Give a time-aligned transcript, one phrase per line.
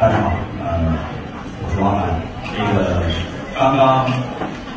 [0.00, 0.32] 大家好，
[0.64, 0.80] 呃，
[1.60, 2.08] 我是王楠。
[2.56, 3.04] 那个
[3.52, 4.08] 刚刚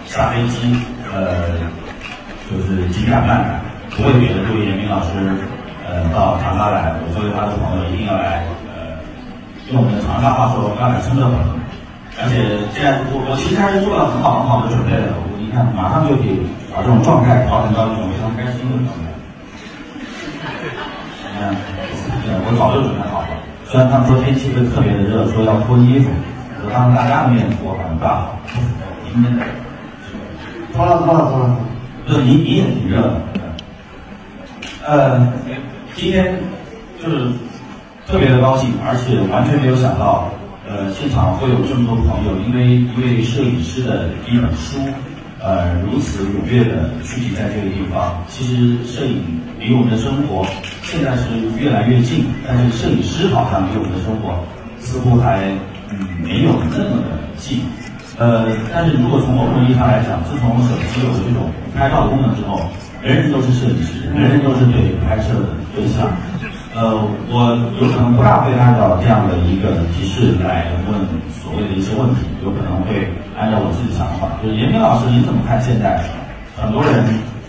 [0.03, 0.75] 下飞机，
[1.07, 1.55] 呃，
[2.51, 3.63] 就是紧赶慢赶，
[3.95, 5.15] 不为别的，就严明老师，
[5.87, 8.99] 呃，到长沙来，我作为他的朋友，一定要来，呃，
[9.71, 11.39] 用我们的长沙话说，要来蹭热门。
[12.19, 19.07] 而且现在我我其实还是做了很好很好的准备的，我你看马上就可以把这种状态调整到一种非常开心的状态。
[21.31, 23.39] 你看，我早就准备好了。
[23.73, 26.07] 虽然他们说天气会特别的热，说要脱衣服，
[26.63, 28.39] 我当着大家的面脱，反正不大好。
[29.11, 29.35] 今天
[30.71, 31.57] 脱了脱了脱了，
[32.07, 33.19] 就是你你也挺热的。
[34.85, 35.27] 呃，
[35.95, 36.35] 今天
[37.01, 37.31] 就是
[38.05, 40.29] 特别的高兴，而且完全没有想到，
[40.69, 44.77] 呃，现场会有这么多朋友，因为一位摄影师的一本书，
[45.43, 48.23] 呃，如此踊跃的聚集在这个地方。
[48.29, 50.47] 其实摄影离我们的生活
[50.83, 51.23] 现在是
[51.59, 54.39] 越来越近，但是摄影师好像离我们的生活
[54.79, 55.43] 似乎还
[55.91, 57.59] 嗯没有那么的近。
[58.17, 62.61] 呃，但是如果从某种意义上来讲，自从手机有了这种拍照功能之后，
[63.03, 66.07] 人人都是摄影师，人人都是对拍摄的对象。
[66.73, 66.89] 呃，
[67.29, 70.97] 我有可能不大会按照这样的一个提示来问
[71.29, 73.05] 所谓的一些问题，有可能会
[73.37, 74.25] 按照我自己想法。
[74.41, 76.01] 就是严明老师，您怎么看现在
[76.57, 77.05] 很多人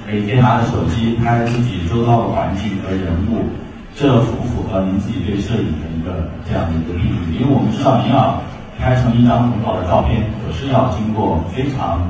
[0.06, 3.48] 每天拿着手机拍自己周遭的环境和人物，
[3.96, 7.40] 这符不符合您自己对摄影的一个这样的一个定义？
[7.40, 8.36] 因为我们知道您要
[8.76, 12.04] 拍成一张很好的照片，可是要经过非常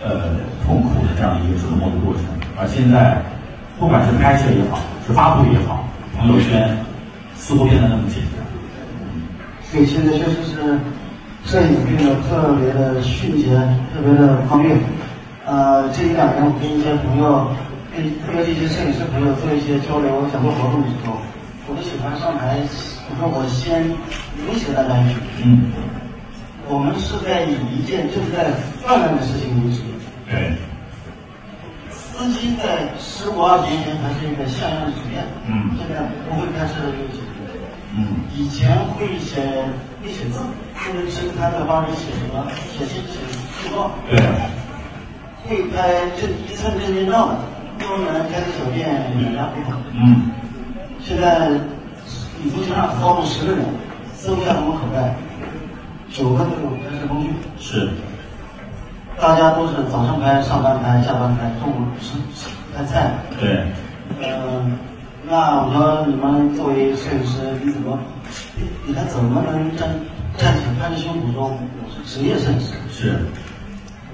[0.00, 2.24] 呃痛苦的这样一个折磨的过程。
[2.56, 3.20] 而现在，
[3.78, 5.84] 不管是拍摄也好，是发布也好，
[6.18, 6.76] 朋友圈
[7.36, 8.44] 似乎变得那么简单。
[9.72, 10.78] 对，现在确实是
[11.44, 13.50] 摄影变得特别的迅捷，
[13.92, 14.76] 特别的方便。
[15.44, 17.46] 呃，这一两年我跟一些朋友，
[17.94, 21.18] 跟特别是一些摄影师朋友做一些交流、讲座活动的时候，
[21.68, 22.58] 我都喜欢上台，
[23.10, 23.84] 我说我先
[24.48, 25.70] 威胁大家一句，嗯，
[26.68, 28.50] 我们是在以一件正在
[28.82, 29.82] 泛滥的事情为止。
[30.28, 30.50] 对，
[32.26, 35.70] 司机在十五二十年前还是一个像样的实验，嗯。
[35.78, 37.22] 现在不会开车的游戏。
[37.94, 38.18] 嗯。
[38.34, 39.38] 以前会写
[40.02, 40.40] 会写字，
[40.74, 43.22] 或者是他在帮人写什么写信写
[43.62, 44.18] 速报，对，
[45.46, 47.38] 会拍证一寸证件照的，
[47.78, 49.78] 出门开个小店两家不跑。
[49.92, 50.30] 嗯。
[51.00, 51.48] 现在
[52.42, 53.64] 你从车上招募十个人，
[54.16, 55.14] 搜一下我们口袋，
[56.10, 57.88] 九个都有拍摄工具，是，
[59.20, 63.10] 大家都是早上拍，上班拍，下班拍，中午吃吃拍菜。
[63.40, 63.64] 对，
[64.20, 64.78] 嗯，
[65.26, 67.98] 那我说你们作为摄影师，你怎么，
[68.56, 69.88] 你你还怎么能站
[70.36, 72.74] 站起来拍着胸脯说我是职业摄影师？
[72.92, 73.18] 是，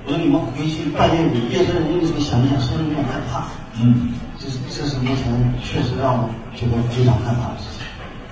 [0.07, 3.45] 我说你们回去半夜里夜深人静的时候想一想，是不是有点害怕？
[3.83, 5.27] 嗯，这是这是目前
[5.61, 7.83] 确实让我觉得非常害怕的事情。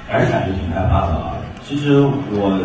[0.07, 1.35] 还是感觉挺害怕的啊。
[1.67, 2.01] 其实
[2.31, 2.59] 我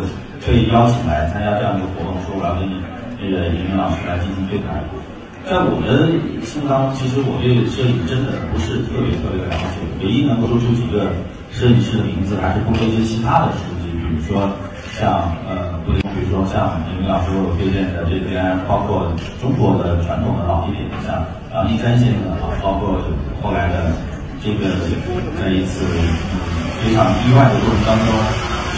[0.46, 2.82] 被邀请来参加这样一个活动，说我要跟你
[3.22, 4.84] 那个严明老师来进行对谈。
[5.46, 6.10] 在我的
[6.42, 11.14] 心目当中，其实我对摄影真的不是特别特别的了解，唯一能够说出几个
[11.54, 14.50] 摄影师的名字，还是通过一些其他的书籍，比如说
[14.98, 21.22] 像呃，比如说像严明老师给我推荐的这边，包括中国的传统的老一点，像
[21.54, 22.98] 杨一山先生啊，包括
[23.46, 23.94] 后来的
[24.42, 24.74] 这个
[25.38, 25.86] 在一次
[26.82, 28.10] 非常意外的过程当中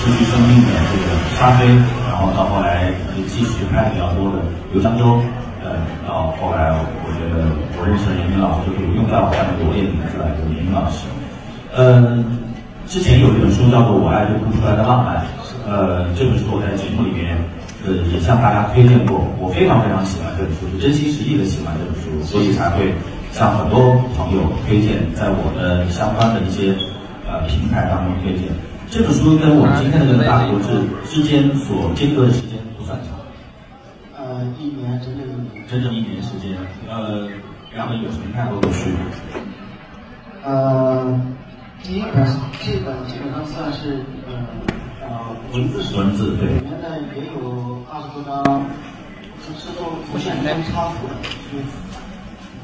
[0.08, 1.68] 失去生命的这个沙飞，
[2.08, 4.40] 然后到后来就继续拍比较多的
[4.72, 5.20] 刘江洲，
[5.60, 5.76] 呃，
[6.08, 7.44] 到后来我觉得
[7.76, 11.04] 我认识了严明老师，就可以用在我下面罗列名字来，就严明老师。
[11.76, 12.24] 呃，
[12.88, 15.20] 之前有一本书叫做《我爱这哭出来的浪漫》，
[15.68, 17.36] 呃，这本书我在节目里面
[17.84, 22.96] 呃也向大家推荐过，我非常非常喜欢这本书，是真心实意的喜欢这本书，所以才会
[23.36, 26.72] 向很多朋友推荐，在我的相关的一些
[27.28, 28.48] 呃平台当中推荐。
[28.90, 33.20] 这本书跟我们今天的这个大国志之间所间隔的时间不算长，
[34.16, 35.68] 呃，一年整整一年。
[35.68, 37.28] 整整一年时间，呃，
[37.74, 39.42] 两本有什么太多的区别？
[40.44, 41.20] 呃，
[41.84, 42.26] 第一本
[42.64, 44.34] 这本基本上算是呃
[45.02, 48.66] 呃文字书，文字对里面呢也有二十多张，
[49.60, 51.14] 是做图片跟插图的，
[51.52, 51.60] 是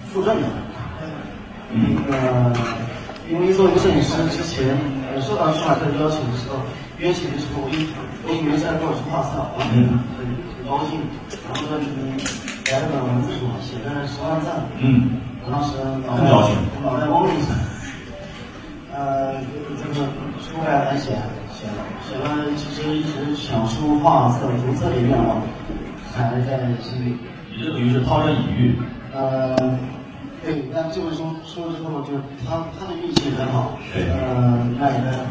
[0.07, 0.47] 附赠的。
[1.75, 2.53] 嗯那个，
[3.29, 4.75] 因为作为摄影师之前，
[5.07, 6.59] 呃，受到出版社的邀请的时候，
[6.99, 7.87] 约请的时候，我一
[8.27, 10.99] 我以为是在跟我出画册，我很嗯很很高兴，
[11.47, 11.87] 然后说你
[12.71, 14.47] 来了本文字书，写了十万字，
[14.79, 15.75] 嗯我当时
[16.07, 17.51] 脑很高兴脑袋嗡了一下。
[18.95, 19.33] 呃，
[19.81, 20.05] 这个
[20.43, 21.09] 出来来写
[21.49, 25.41] 写了写了，其实一直想出画册、图册的愿望
[26.13, 27.17] 还在心里。
[27.49, 28.75] 你这等于是抛砖引玉，
[29.13, 29.55] 呃，
[30.43, 35.23] 对，那这本书出了之后，就是他他的运气很好，对呃，卖的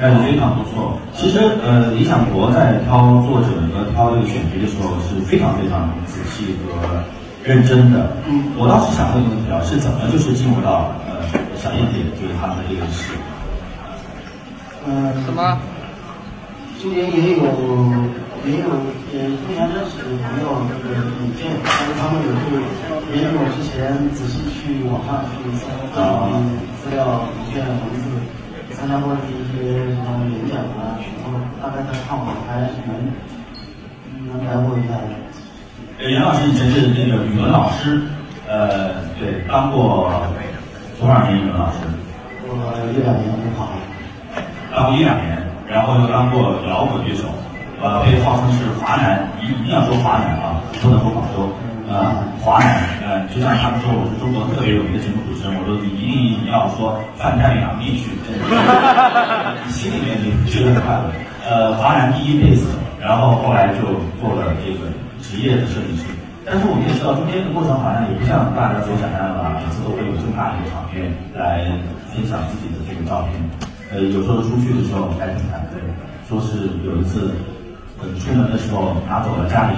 [0.00, 0.98] 哎，非常不错。
[1.12, 7.02] 其实，呃，李想国在挑作者和挑这个选题的时候是非常非常仔细和
[7.42, 8.16] 认真的。
[8.28, 11.22] 嗯，我当时想问一个问题啊，是怎么就是进入到呃
[11.56, 13.14] 小燕姐就是他们的这个事？
[14.86, 15.58] 嗯，什么？
[16.78, 17.44] 今年也有
[18.44, 19.16] 也有呃
[19.48, 20.88] 非常认识的朋友呃
[21.24, 22.60] 引荐，但是他们也会
[23.08, 25.64] 根据我之前仔细去网上去搜
[26.28, 26.36] 集
[26.84, 28.20] 资料、引荐文字，
[28.76, 33.08] 参加过一些什么演讲啊，然后大概在看我还能
[34.28, 34.92] 能了解一下。
[35.96, 38.02] 呃，杨老师以前是那个语文老师，
[38.46, 40.12] 呃，对，当过
[41.00, 41.78] 多少年语文老师？
[42.44, 43.80] 过了一两年就跑了。
[44.74, 47.28] 当过一两年，然后又当过摇滚乐手，
[47.84, 51.52] 呃，被号称是华南，一一定要说华南啊，不能说广州，
[51.84, 61.12] 呃，华南，呃，就像他们说我是中国特别有名的节目主持人，我说你一定要说泛太阳地区，你心里面你觉得很快乐。
[61.44, 63.84] 呃，华南第一贝斯，然后后来就
[64.16, 64.88] 做了这个
[65.20, 66.08] 职业的摄影师。
[66.40, 71.68] 但是我们也知道，中间的过程好像也不像大家所想象的啊，每次都会有这么大的一个场面来
[72.16, 73.36] 分享自己的这个照片。
[73.92, 75.76] 呃，有时候出去的时候还挺忐忑，
[76.24, 77.28] 说是有一次，
[78.18, 79.76] 出门的时候拿走了家里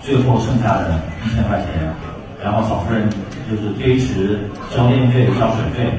[0.00, 1.92] 最后剩下的一千块钱，
[2.42, 3.08] 然后嫂夫人
[3.50, 4.40] 就是推迟
[4.74, 5.90] 交电费、交水费，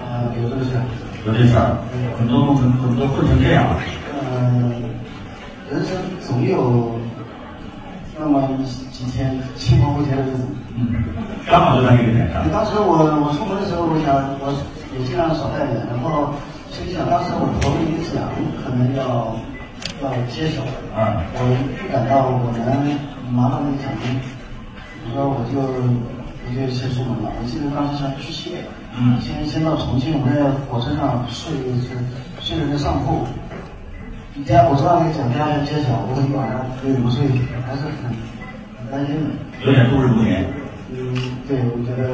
[0.00, 0.70] 啊，有这个事。
[1.26, 1.76] 有这事儿，
[2.18, 3.76] 很多弄成很多混成这样了。
[4.24, 4.72] 嗯，
[5.70, 6.96] 人生总有
[8.18, 8.48] 那么
[8.90, 10.44] 几天青黄不接的日子。
[10.74, 11.04] 嗯，
[11.46, 12.48] 刚好就在这个点上。
[12.50, 14.48] 当时我我出门的时候，我想我
[14.96, 16.32] 也尽量少带点，然后
[16.72, 18.24] 心想，当时我投了一个奖，
[18.64, 19.36] 可能要
[20.02, 20.62] 要接手，
[20.96, 21.38] 嗯，我
[21.76, 22.64] 预感到我能
[23.36, 24.16] 拿到那个奖金，
[25.04, 27.30] 我说我就我就先出门了。
[27.36, 28.64] 我记得当时是去七月，
[28.96, 31.52] 嗯先先到重庆，我在火车上睡
[31.84, 31.92] 是
[32.40, 33.26] 睡了个上铺。
[34.32, 37.26] 你家我知道那个奖第二天揭晓，我一晚上没怎么睡，
[37.66, 38.08] 还是很
[38.78, 39.28] 很担心的。
[39.66, 40.46] 有点度日如年。
[40.92, 41.14] 嗯，
[41.46, 42.08] 对，我觉得，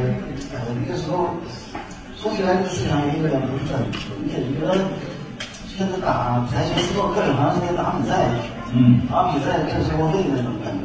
[0.53, 1.31] 呃，那个时候
[2.17, 3.81] 说起来这个思想也有点不是很
[4.21, 4.75] 理解，觉得
[5.77, 8.17] 现在打排球、斯诺克好像是在打比赛，
[8.73, 10.81] 嗯，打比赛挣生活费那种感觉。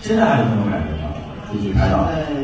[0.00, 1.14] 现在还有那种感觉吗？
[1.46, 2.10] 出去拍照。
[2.10, 2.42] 现在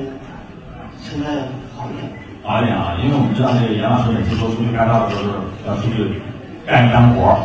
[1.02, 2.06] 现在好一点，
[2.44, 6.22] 好一点啊，因为我们知道这个严老师每次说出去拍照的时候，要出去
[6.64, 7.42] 干一干活儿。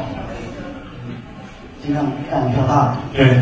[1.82, 2.98] 尽量干比较大的。
[3.18, 3.42] 对，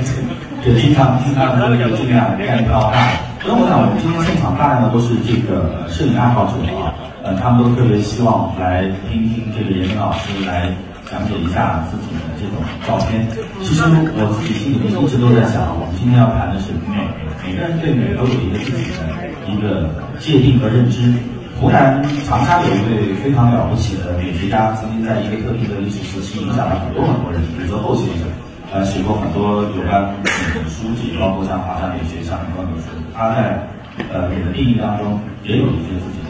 [0.64, 3.12] 就经常经常的这个尽量干一票大。
[3.44, 10.74] 因为我想，我们今天现场大量的都是这个摄影爱好者啊，呃，他们都特别希望来听听这个严明老师来
[11.06, 12.58] 讲解一下自己的这种
[12.88, 13.28] 照片。
[13.62, 16.98] 其实我自己心里面一直都在想，我们今天要谈的是美，
[17.46, 19.06] 每个人对美都有一个自己的
[19.46, 21.14] 一个界定和认知。
[21.62, 28.26] 湖南长沙有一位非常了不起的美学家，曾经在一个特定的历史时期影响了很多很多人，李泽厚先生。
[28.74, 32.88] 呃，写过很多有关美的书籍，包括像华山美学相关的书。
[33.14, 33.62] 他在
[34.10, 36.21] 呃美的定义当中也有一些自己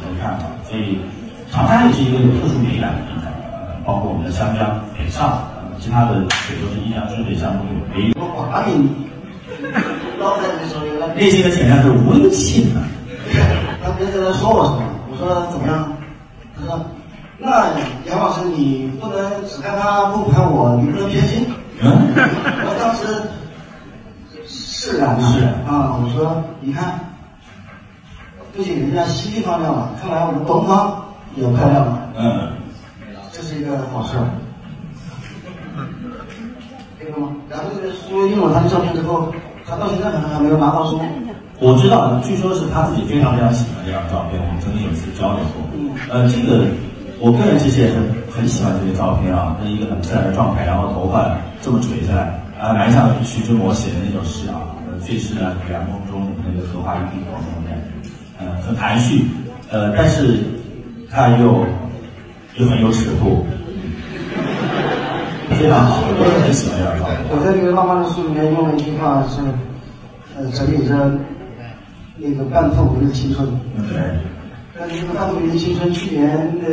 [0.68, 1.00] 所以
[1.52, 3.32] 长沙也是一个有特殊美感的地方。
[3.68, 8.90] 呃，包括我们的湘江、北上，呃其他的水都是阴阳之北向东有北我把你
[10.20, 12.82] 捞在这时候，原来内心的潜象是温馨的。
[13.84, 15.92] 他别人在那说我什么，我说怎么样？
[16.56, 16.86] 他说，
[17.40, 17.72] 那
[18.10, 21.46] 杨老师你不能只看他不拍我，你不能偏心。
[21.82, 23.08] 嗯，我当时
[24.48, 27.00] 释然了，是啊，我说你看，
[28.56, 31.04] 不仅人家西方亮了，看来我们东方
[31.36, 32.52] 也漂亮了，嗯，
[33.32, 34.28] 这是一个好事儿。
[37.00, 37.30] 这个吗？
[37.50, 39.34] 然后这个书用了他的照片之后，
[39.66, 41.00] 他到现在可能还没有拿到书。
[41.60, 45.64] 我知道，据说是他自己非常非常喜欢这张照片，我们曾经有一次交流过。
[45.74, 46.66] 嗯呃，这个
[47.20, 47.96] 我个人其实也是
[48.30, 58.01] 很喜欢这个照片啊，它是一个很自然的状态，然后头发这么垂下来，啊，蛮像徐志摩写的那首诗啊，呃，最是呢凉风中那个荷花一地红那种感觉，
[58.42, 59.24] 呃，很含蓄，
[59.70, 60.40] 呃，但是
[61.12, 61.64] 他又
[62.58, 63.46] 又很有尺度，
[65.52, 67.18] 非常好，我也很喜欢这张照片。
[67.30, 69.42] 我在这个浪漫的书里面用了一句话是，
[70.36, 71.12] 呃，整理着
[72.18, 73.48] 那个半透明的青春。
[73.78, 74.02] 嗯，对。
[74.74, 76.28] 但是这个半透明的青春，去年
[76.60, 76.66] 的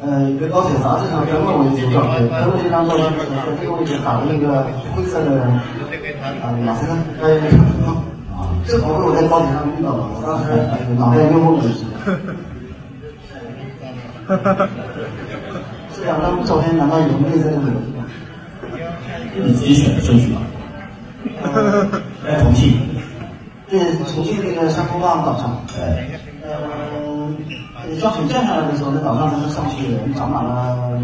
[0.00, 6.86] 呃一个高铁杂志上登了我一组照片，登了这张照片的时候，在这个位置打了一个灰色的啊马赛
[7.18, 7.26] 克，
[8.68, 10.52] 正好是我在高铁上遇到了，我当时
[10.98, 11.96] 脑袋晕昏了似的。
[15.96, 17.70] 这两张照片难道有没有在那个？
[19.42, 20.42] 你自己选的顺序吧。
[22.22, 22.78] 在重庆，
[23.70, 27.32] 对，重庆那个山坡坝岛上，对，呃，
[27.98, 31.00] 江水降下来的时候，那岛上它是上去人长满了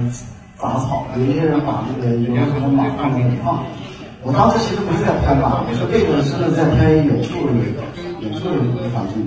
[0.58, 3.64] 杂草，有一些人把那个有什么马放在那里放。
[4.24, 9.20] 我当时其实不是在拍马，我是背着是在拍远处的远处的环境。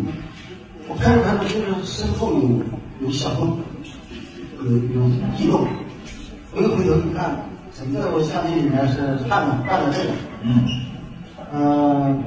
[0.90, 3.60] 我拍着拍着，就是身后有有小洞，
[4.66, 5.06] 有有
[5.38, 5.68] 异动。
[6.56, 7.38] 我又回头一看，
[7.78, 10.10] 整个我相机里面是暗的，暗的这个。
[10.42, 10.66] 嗯。
[11.54, 12.24] 嗯，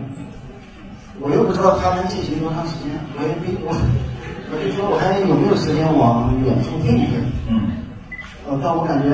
[1.18, 7.18] 我又不知道它能进行多长时间，我也没我，我就说我还有没有时间往远处飞一飞？
[7.48, 7.82] 嗯。
[8.46, 9.10] 呃，但我感觉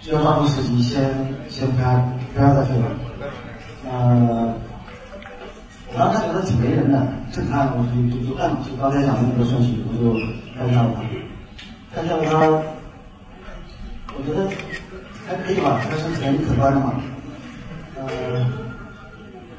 [0.00, 1.00] 就要抓住时机，先
[1.48, 2.02] 先拍，
[2.34, 2.86] 不要再飞了。
[3.90, 4.54] 呃，
[5.92, 10.14] 我当时觉得挺没人的，正看我就就就按就刚才讲的那个顺序，我就
[10.58, 11.02] 拍下了他，
[11.94, 12.32] 拍下了他。
[14.14, 14.46] 我觉得
[15.26, 16.94] 还可以吧，它是可可观的嘛。
[17.96, 18.06] 呃，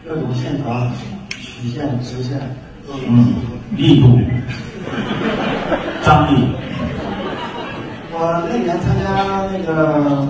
[0.07, 0.87] 各种线条、
[1.29, 2.39] 曲线、直线，
[3.07, 3.35] 嗯，
[3.75, 4.19] 力度、
[6.03, 6.47] 张力。
[8.11, 9.71] 我那年参加那个
[10.03, 10.29] 啊，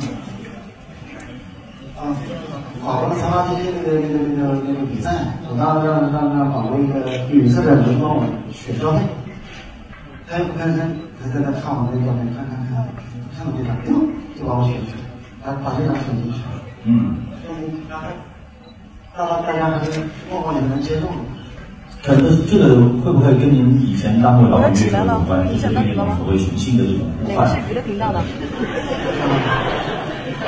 [2.83, 5.09] 法国的长发机那个那个那个那个比赛，
[5.47, 6.99] 我当时让让让法国一个
[7.31, 8.19] 女色的人帮我
[8.51, 9.07] 选照片，
[10.27, 10.83] 他也不吭声，
[11.15, 12.83] 他在那看我那个照片，看看看，
[13.31, 14.03] 看到这张，哟，
[14.35, 16.59] 就把我选去了，把这张选进去了。
[16.83, 17.15] 嗯。
[19.15, 21.07] 大大家还是默默的能接受。
[22.03, 24.91] 可是这个会不会跟您以前当过老乐手有
[25.25, 25.47] 关？
[25.47, 27.47] 就是对那种所谓雄性的这种不换。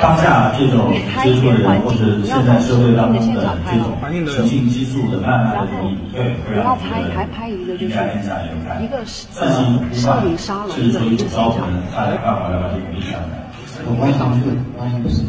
[0.00, 9.62] 当下这种接触的人，或者现在社会当中的这种雄性激素的慢慢的这种隐退，会让这个应该天下人看，算是。
[9.62, 10.22] 一种不换，
[10.70, 11.62] 甚至说一种招魂，
[11.94, 13.46] 他来办法来把这种力量来。
[13.86, 14.42] 我完全不是，
[14.78, 15.22] 完全不是，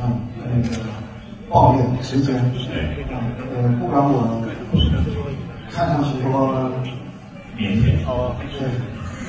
[0.00, 0.12] 啊，
[0.44, 0.76] 那个
[1.48, 2.32] 暴烈直接，
[2.72, 3.04] 对，
[3.56, 4.42] 呃，不管我。
[5.70, 6.70] 看上去说
[7.56, 8.60] 腼腆，哦，对，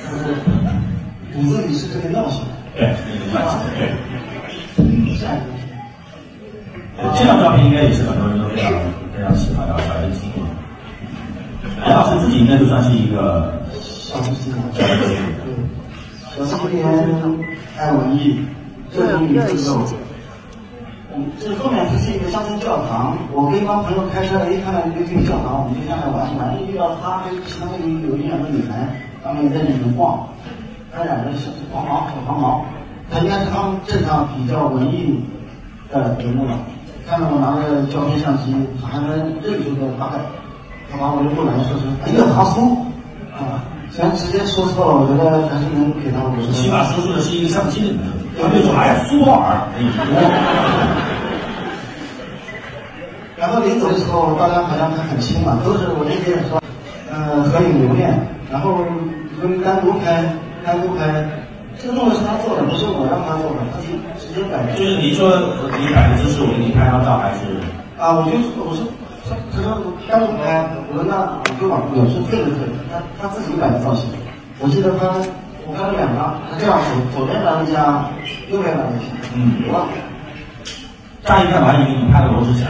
[0.04, 0.36] 就是。
[1.34, 1.88] 骨子里是。
[1.88, 2.44] 这个尿性，
[2.76, 3.80] 对，那个尿性，对，
[4.76, 4.82] 这
[5.26, 5.36] 样，
[7.16, 8.72] 这张照片应该也是很多人都非常
[9.16, 10.30] 非常喜欢的小人心。
[11.84, 15.16] 梁老师自己应该就算是一个小明星，小明星，
[16.36, 16.84] 对，我今年
[17.78, 18.44] 爱文艺，
[18.92, 19.80] 热衷于自由。
[21.38, 26.58] 这后面这是一个乡村教堂，我跟一帮朋友开车，一看到一个这个教堂，我们就下来玩一玩。
[26.66, 28.90] 遇到他跟其他那里有一两个女孩，
[29.22, 30.26] 他们也在里面逛，
[30.90, 32.66] 他两个是黄毛，小黄毛，
[33.14, 35.22] 他应该是他们镇上比较文艺
[35.88, 36.58] 的人物了。
[37.08, 38.52] 看到我拿着胶片相机，
[38.82, 39.08] 他还能
[39.40, 40.18] 认出个大概，
[40.90, 42.74] 他把我就过来说是，哎呀，阿叔
[43.38, 46.18] 啊，虽然直接说错了，我觉得还是能给他。
[46.26, 47.94] 我起码说出的是一个相机的。
[48.42, 49.62] 他就说：“哎呀，苏尔。”
[53.38, 56.60] 然后临走的时候，大家好像还很亲嘛，都是我那天说，
[57.12, 58.10] 呃，合影留念，
[58.50, 58.82] 然后
[59.40, 60.24] 跟单独拍，
[60.66, 61.22] 单独拍，
[61.80, 64.64] 这个动作是他做的，不是我让他做的，他直直接摆。
[64.74, 65.34] 就是您说
[65.78, 67.44] 你摆的姿势，我给你拍张照，还是？
[67.98, 68.82] 啊，我就我是
[69.28, 74.08] 他他说单独拍，我说那我就往远处退了退，他他自己摆的造型，
[74.60, 75.10] 我记得他。
[75.66, 78.04] 我拍了两张，他这样左左边来一下，
[78.52, 79.88] 右边来一下，嗯，我
[81.24, 82.68] 乍一看完以为你拍的罗志祥。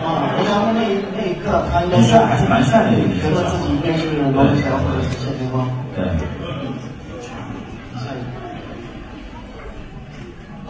[0.00, 5.60] 啊，我想那那一刻他应该帅，还是蛮帅的，觉得自己应该是罗志祥或者是谢霆锋。
[5.94, 6.08] 对。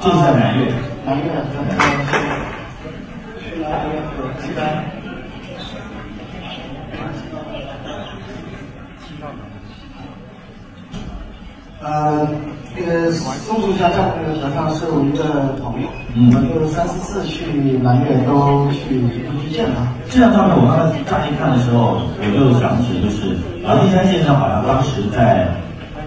[0.00, 0.73] 这是在南岳。
[1.05, 1.25] 南岳
[3.40, 4.61] 去南岳和西单。
[11.81, 12.28] 呃，
[12.76, 19.87] 那个松树下站那个和尚是我一个朋友，我们就三四次去南岳都去都去见他。
[20.11, 25.49] 这张照片我刚才乍一看的时候，我就想起就是王岐山先生好像当时在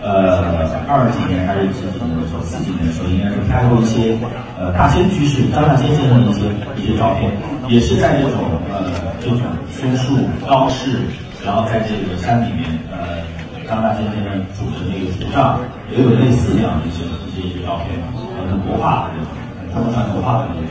[0.02, 0.42] 呃
[0.88, 4.18] 二几年还是几几年的时候，四几年的时候，应该是拍过一些
[4.60, 6.42] 呃大仙居士张大仙先生的一些
[6.76, 7.32] 一些照片，
[7.70, 8.90] 也是在这种呃
[9.22, 9.40] 这种
[9.70, 10.18] 松树
[10.48, 11.00] 高士，
[11.46, 13.22] 然后在这个山里面呃。
[13.68, 15.58] 张大千先生主的那个图上
[15.96, 17.96] 也有类似这样的一些一些一些照片，
[18.36, 19.32] 可能国画的那种，
[19.72, 20.68] 他们穿国画的那种，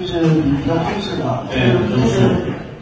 [0.00, 0.24] 就是
[0.56, 1.44] 比较中式的。
[1.50, 2.32] 对，就是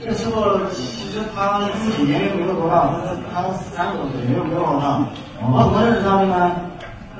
[0.04, 0.60] 这时候
[1.10, 2.86] 其实他自己年龄没有多大，
[3.34, 5.02] 他他三十多岁，没有没有多大。
[5.42, 6.52] 我怎么认识他的呢？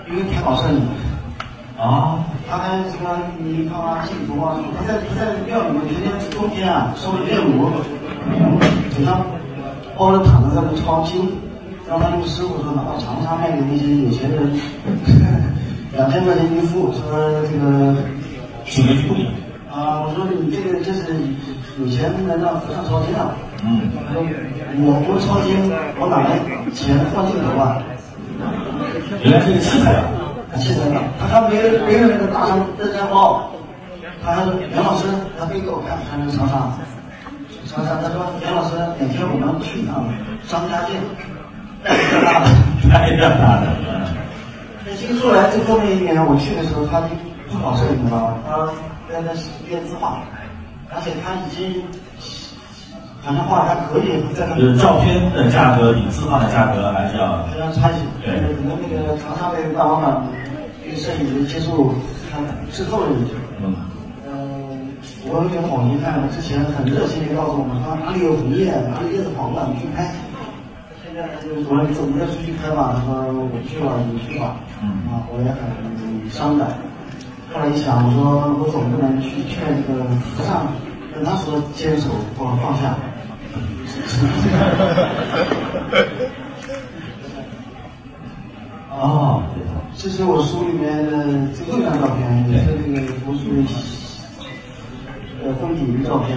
[0.08, 0.78] 因为天宝摄影。
[1.76, 2.22] 啊。
[2.48, 7.68] 他还什么你看啊，镜头啊，他在他在庙里面天天冬天啊，烧着炼炉，
[8.94, 9.26] 嘴上
[9.98, 11.28] 包着毯子在那抄经。
[11.88, 14.54] 让他那个师傅说拿到长沙卖给那些有钱人，
[15.92, 17.02] 两千块钱一副，说
[17.42, 17.96] 这个
[18.64, 19.26] 请人处理。
[19.68, 21.02] 啊，我说你这个这是
[21.80, 23.34] 有钱人让和尚抄经啊。
[23.64, 23.90] 嗯。
[24.82, 26.38] 我不抄经，我哪来
[26.72, 27.82] 钱换镜头啊？
[29.22, 30.04] 原来是个器材啊。
[30.52, 31.54] 他气成了，他还没
[31.86, 33.52] 没有那个大声登山包，
[34.20, 35.06] 他还说杨老师，
[35.38, 36.74] 他背给我看，他说长沙，
[37.70, 40.02] 长沙，他说杨老师，哪天我们去一趟
[40.48, 40.98] 张家界，
[41.86, 42.50] 太大了，
[42.90, 44.10] 太大了。
[44.84, 47.14] 那其实后来这后面一年我去的时候，他就
[47.46, 48.66] 不搞摄影了，他
[49.06, 49.30] 在那
[49.68, 50.18] 练字画，
[50.90, 51.80] 而且他已经
[53.22, 58.00] 好像画还可以，在那就是照片的价格比字画的价格还是要非常差距。
[58.24, 60.22] 对可能那个长沙那个大老板
[60.82, 61.92] 对摄影师接触，
[62.32, 62.40] 他
[62.72, 63.36] 滞后了一点。
[63.62, 63.76] 嗯。
[64.26, 64.96] 嗯，
[65.28, 70.10] 我有点好遗憾，之前很热心的告诉我们，说哪里有红叶，哪里叶子黄了，你去拍。
[71.04, 72.96] 现在他就我说你怎么要出去拍吧？
[72.96, 74.56] 他说我去了，你去吧。
[74.80, 75.60] 嗯啊，我也很
[76.30, 76.68] 伤感。
[77.52, 80.72] 后来一想，我说我总不能去劝这个和尚
[81.12, 82.08] 跟他说坚守
[82.38, 82.96] 或放下。
[88.90, 89.70] 哦，对的。
[89.96, 91.12] 这是我书里面的
[91.54, 93.40] 最后一张照片，也是那个图书
[95.42, 96.36] 呃风景的照片。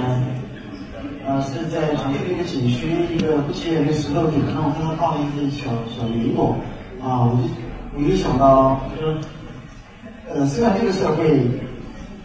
[1.26, 6.58] 呃，是在长春的一个景区，一个不起眼的石头顶上，看到放了一个小小云朵。
[7.02, 7.48] 啊，我就
[7.96, 9.16] 我就想到，就是
[10.30, 11.50] 呃，虽然这个社会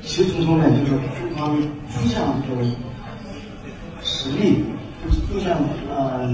[0.03, 1.57] 其实中呢，就是非常
[1.89, 2.63] 趋向这个
[4.03, 4.65] 实力，
[5.33, 5.57] 就像
[5.89, 6.29] 呃。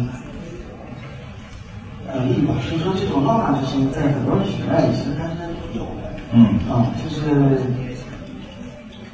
[2.06, 6.12] 呃，力吧，所以说这种浪漫之心在很多人血脉里其实它是有的。
[6.32, 7.58] 嗯啊，就是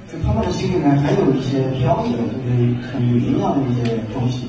[0.08, 4.48] 在他们的心里面还有一些飘逸的，就是很有营养的一些东西。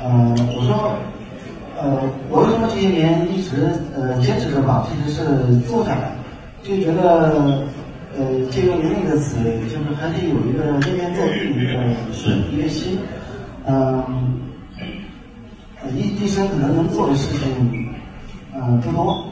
[0.00, 0.96] 呃，我说，
[1.78, 5.22] 呃，我为什么这些年一直呃坚持着把这些事
[5.68, 6.16] 做下来，
[6.62, 7.62] 就觉得
[8.16, 9.36] 呃借用您那个词，
[9.70, 12.98] 就是还是有一个念念在地的一个是一个心，
[13.66, 14.04] 嗯、呃，
[15.94, 17.94] 一一生可能能做的事情，
[18.54, 19.24] 呃，不多，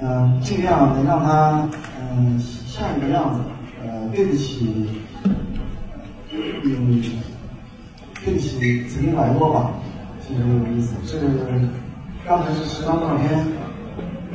[0.00, 1.68] 嗯、尽量能让他，
[2.00, 3.40] 嗯、像一个样子，
[3.82, 4.88] 呃，对得起，
[6.32, 7.02] 嗯，
[8.24, 9.70] 对不起曾经来过吧，
[10.28, 10.94] 就是这个意思。
[11.06, 11.26] 这个
[12.26, 13.46] 刚才是十张照片，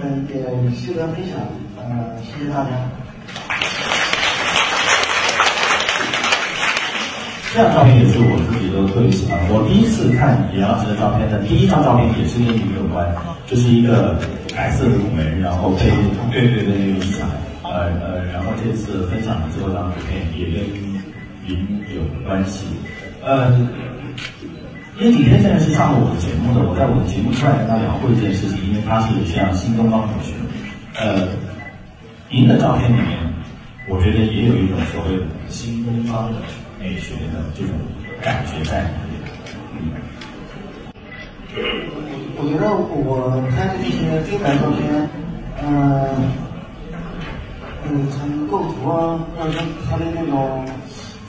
[0.02, 0.36] 嗯、也
[0.76, 1.38] 值得分享，
[1.78, 2.70] 呃，谢谢大家。
[7.54, 9.38] 这张照片也是我自己都特别喜欢。
[9.50, 13.06] 我第一次看李老师的照片的第一张照片也是跟云有关，
[13.46, 14.18] 就是一个
[14.56, 15.92] 白色的拱门，然后被
[16.32, 17.26] 对对对那个云彩，
[17.64, 20.64] 呃呃，然后这次分享的最后一张图片也跟
[21.48, 22.66] 云有关系。
[23.24, 23.52] 呃，
[25.00, 30.34] 因为景天现在是上了我的节目的，我在我的节目出来跟他聊过一件事情，因为他是像新东方同学，
[30.98, 31.28] 呃，
[32.30, 33.18] 您的照片里面，
[33.88, 36.40] 我觉得也有一种所谓的新东方的
[36.80, 37.74] 美学的这种
[38.22, 38.88] 感觉在里
[39.20, 39.30] 面。
[41.56, 41.62] 嗯
[42.38, 44.88] 我觉得我拍的这些黑白照片，
[45.62, 46.10] 呃，
[47.86, 50.66] 嗯，从构图啊，或者说它的那种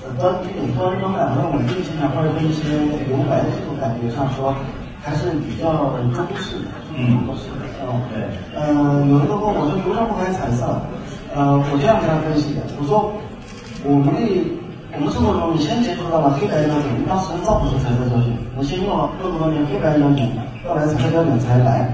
[0.01, 2.79] 呃端一种端庄感和稳定性啊，或者说一些
[3.09, 4.55] 留白的这种感觉上说，
[5.03, 8.01] 还是比较中式的，嗯中式的啊。
[8.15, 8.23] 对
[8.57, 10.81] 呃，有人都问我说，为什么不拍彩色？
[11.35, 13.13] 呃，我这样跟他分析的，我说
[13.85, 14.21] 我们的
[14.95, 20.29] 我们生活中先接触到了黑白胶卷，当时造不出彩色胶卷，我先用了这么多年黑白胶卷，
[20.69, 21.89] 后来彩色胶卷才来。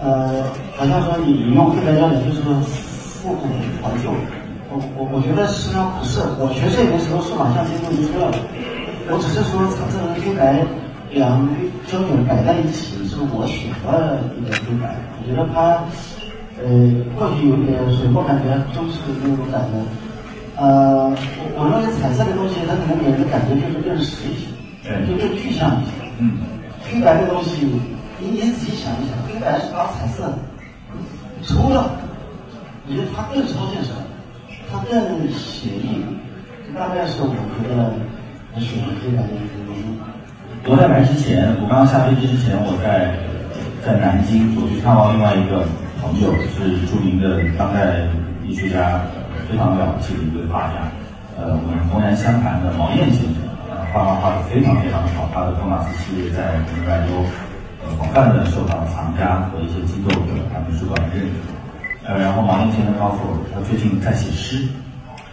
[0.00, 0.44] 呃，
[0.76, 3.44] 好像说你用黑白胶卷就是复古
[3.82, 4.08] 怀旧，
[4.72, 8.36] 我我我觉得实际上不是，我学摄影的时候数码相机都已经出来了，
[9.12, 10.64] 我只是说彩色和黑白
[11.12, 11.52] 两个
[11.92, 15.76] 胶卷摆在一起，是我选的一个黑白，我觉得它
[16.56, 16.64] 呃
[17.20, 19.76] 或许有点水墨感觉，中式那种感觉。
[20.58, 21.06] 呃，
[21.38, 24.50] 我我认为彩色的东西，它可能给人的感觉就是更实一些，
[24.82, 25.92] 对就更具象一些。
[26.18, 26.34] 嗯，
[26.82, 27.62] 黑白的东西，
[28.18, 30.34] 你你仔细想一想，黑白是把彩色
[31.46, 31.94] 抽了，
[32.86, 33.94] 我觉得它更超现实，
[34.66, 34.98] 它更
[35.30, 36.02] 写意，
[36.66, 37.38] 这大概是我觉
[37.70, 37.94] 得
[38.54, 39.94] 我喜欢黑白的一个原因。
[40.66, 43.14] 我在来之前，我刚刚下飞机之前，我在
[43.86, 45.62] 在南京，我去看望另外一个
[46.02, 48.02] 朋友，是著名的当代
[48.44, 49.17] 艺术家，呃
[49.48, 50.84] 非常了不起的一位画家，
[51.40, 53.40] 呃，我们红岩相谈的毛燕先生，
[53.72, 57.24] 呃，画画画的非常非常的好，他的托马斯系列在我们冉州，
[57.80, 61.40] 呃，广泛的受到藏家和一些机构的他们美术馆的认可。
[62.04, 64.68] 呃，然后毛燕先生告诉我，他最近在写诗，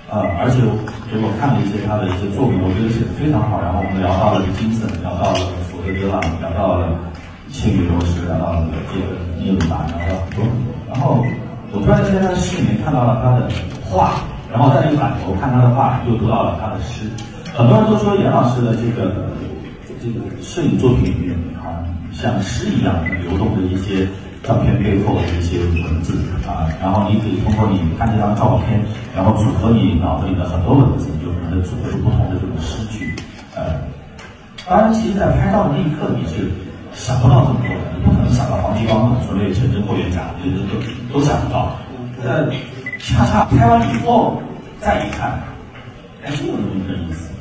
[0.07, 0.63] 呃，而且
[1.11, 3.59] 给我看了一些他的一些作品，我觉得写的非常好。
[3.59, 6.87] 然后我们聊到了金森，聊到了索德格朗，聊到了
[7.51, 10.71] 庆余罗什，聊到了这个聂鲁达，聊了很多很多。
[10.87, 11.19] 然后
[11.75, 13.51] 我突然间在他的诗里面看到了他的
[13.83, 17.03] 画，然后再一反头看他的画，又读到了他的诗。
[17.53, 19.11] 很多人都说严老师的这个
[19.99, 21.83] 这个摄影作品里面啊，
[22.13, 22.95] 像诗一样
[23.27, 24.07] 流动的一些
[24.41, 26.15] 照片背后的一些文字
[26.47, 28.79] 啊，然后你可以通过你看这张照片，
[29.13, 33.13] 然后组合你脑子里的很多文字，就可能组合出不同的这种诗句。
[33.55, 33.83] 呃，
[34.65, 36.51] 当然，其实，在拍照的那一刻，你是
[36.93, 37.94] 想不到这么多的，
[38.35, 41.77] 想到黄继光、所谓陈真、霍元甲，这都都想不到。
[42.21, 42.45] 但
[42.99, 44.41] 恰恰拍完以后
[44.81, 45.41] 再一看，
[46.23, 47.31] 哎，这有那么一个意思，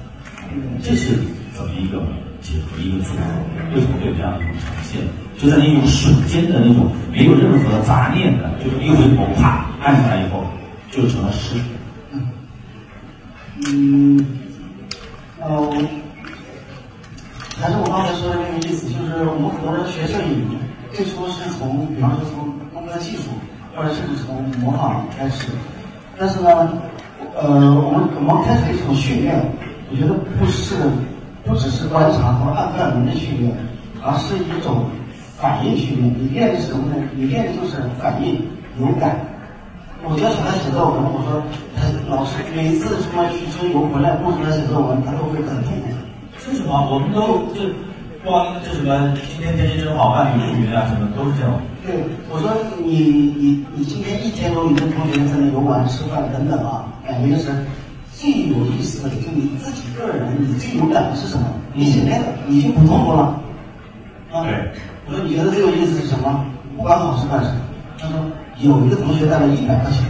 [0.83, 1.17] 这是
[1.53, 2.01] 怎么一个
[2.41, 3.21] 结合一个组合？
[3.75, 5.01] 为什么会有这样的一种呈现？
[5.37, 10.45] 就在那种瞬间的那种没有任何杂念的，就是一回头啪按下来以后，
[10.93, 11.57] 就成了诗。
[13.67, 14.25] 嗯，
[15.41, 15.73] 呃，
[17.61, 20.47] 还是我刚才说的那个意思，就是我们很多人学摄影，
[20.95, 23.31] 最初是从，比方说从工作技术，
[23.77, 25.49] 或者甚至从模仿开始，
[26.19, 26.73] 但是呢，
[27.35, 29.39] 呃，我们我们开始一种训练，
[29.91, 30.75] 我觉得不是，
[31.45, 33.53] 不只是观察和按范文的训练，
[34.03, 34.87] 而是一种。
[35.37, 36.95] 反应训练，你练的是什么呢？
[37.13, 38.41] 你练的就是反应
[38.81, 39.19] 有感。
[40.05, 41.43] 我教小孩写作文，我说
[41.77, 45.91] 他老师每次什么去春游回来，不出来写作文，他都会很痛苦。
[46.49, 46.89] 为什么？
[46.89, 47.69] 我们都这
[48.25, 51.61] 光这什么今天天气真好，万里无云啊，什么都是这种。
[51.85, 51.95] 对，
[52.31, 52.51] 我说
[52.83, 52.97] 你
[53.37, 57.53] 你你今天一天都你跟同学在那游玩、吃饭等等啊，感觉是
[58.15, 61.47] 最有意思的，就你自己个人你最有感的是什么？
[61.75, 63.39] 你写那个已经不痛苦了。
[64.33, 64.73] 啊，对。
[65.07, 66.47] 我说你觉得最有意思是什么？
[66.79, 67.51] 不管好事坏事。
[67.99, 68.19] 他说
[68.61, 70.01] 有一个同学带了一百块钱，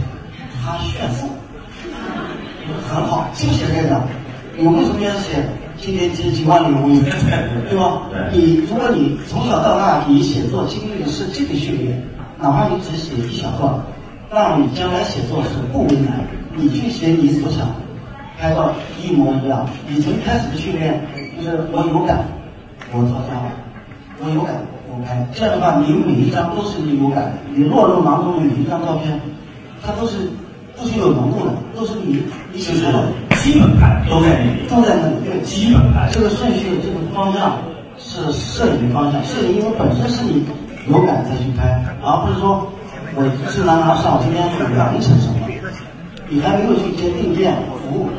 [0.63, 1.27] 他炫富。
[2.67, 4.01] 我说很好，就写这个。
[4.57, 5.43] 有个同学写
[5.77, 7.03] 今年接近万里无云，
[7.69, 8.01] 对吧？
[8.31, 12.01] 你如果你从小到大你写作经历的是这个训练，
[12.39, 13.73] 哪怕你只写一小段，
[14.31, 16.25] 那你将来写作是不为难。
[16.55, 17.67] 你去写你所想，
[18.39, 19.67] 拍到一模一样。
[19.87, 20.99] 你从开始的训练
[21.37, 22.23] 就是我有感，
[22.91, 23.51] 我照相了，
[24.23, 24.55] 我有感。
[24.87, 29.19] 我拍这样的话，你每一张都是你有感，你落入盲中的每一张照片，
[29.83, 30.29] 它都是
[30.77, 33.03] 都是有浓度的，都是你你写出的。
[33.45, 35.13] 基本盘都在那里，都在那里。
[35.23, 37.59] 对，基本盘这个顺序，这个方向
[37.95, 39.23] 是摄影的方向。
[39.23, 40.43] 摄影因为本身是你
[40.89, 42.67] 有感再去拍，而不是说
[43.13, 44.41] 我自然而然我今天
[44.75, 45.47] 完成什么，
[46.27, 48.09] 你还没有去接定件服务，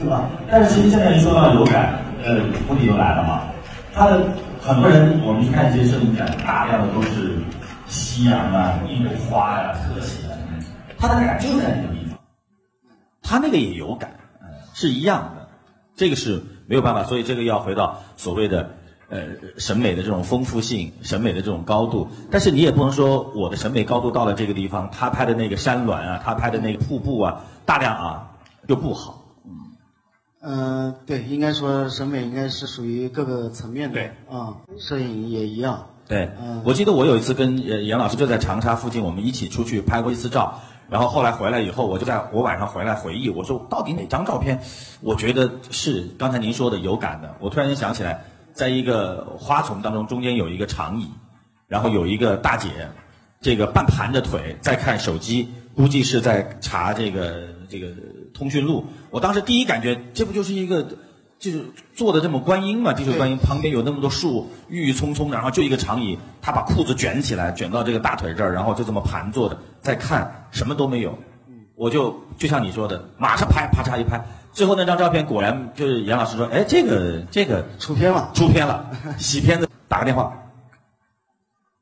[0.00, 0.28] 对吧？
[0.50, 3.42] 但是其实现在一说到有感，呃，问题就来了嘛，
[3.94, 4.20] 他的。
[4.66, 7.36] 很多人，我们去看一些摄影展，大量的都是
[7.86, 10.32] 夕阳啊、樱花呀、特写啊，
[10.96, 12.18] 他的感就在那个地方，
[13.22, 14.10] 他那个也有感，
[14.74, 15.48] 是一样的，
[15.96, 18.74] 这个是没有办法，所以这个要回到所谓的
[19.08, 19.20] 呃
[19.56, 22.08] 审美的这种丰富性、审美的这种高度。
[22.30, 28.30] 但是你也不能说我的审美高度到了这个地方，他拍的那个山峦啊，他拍的那个瀑布啊，大量啊
[28.68, 29.22] 就不好。
[30.46, 33.94] 嗯，对，应该说审美应该是属于各个层面的。
[33.94, 35.86] 对，啊，摄影也一样。
[36.06, 44.60] 对，嗯，我记得我有一次跟呃严老师就在长沙附近，我们一起出去拍过一次照，然后后来回来以后，我就在我晚上回来回忆，我说到底哪张照片，
[45.00, 47.34] 我觉得是刚才您说的有感的。
[47.40, 51.08] 我突然间想起来，在一个花丛当中，中间有一个长椅，
[51.66, 52.68] 然后有一个大姐，
[53.40, 57.88] 这个半盘着腿在看手机，估计是在查这个这个。
[58.34, 60.84] 通讯录，我当时第一感觉，这不就是一个，
[61.44, 61.62] 就是
[61.94, 62.94] 坐的这么观音嘛？
[62.94, 71.18] 地球观音旁边有那么多树，郁郁葱葱，然后就一个长椅，他把裤子卷起来，卷到这个大腿这儿，然后就这么盘坐着，在看，什么都没有。
[71.74, 80.32] 我就就像你说的，马上拍，啪嚓一拍，最后那张照片果然就是严老师说，哎，这个这个出片了，出片了， 洗片子，打个电话，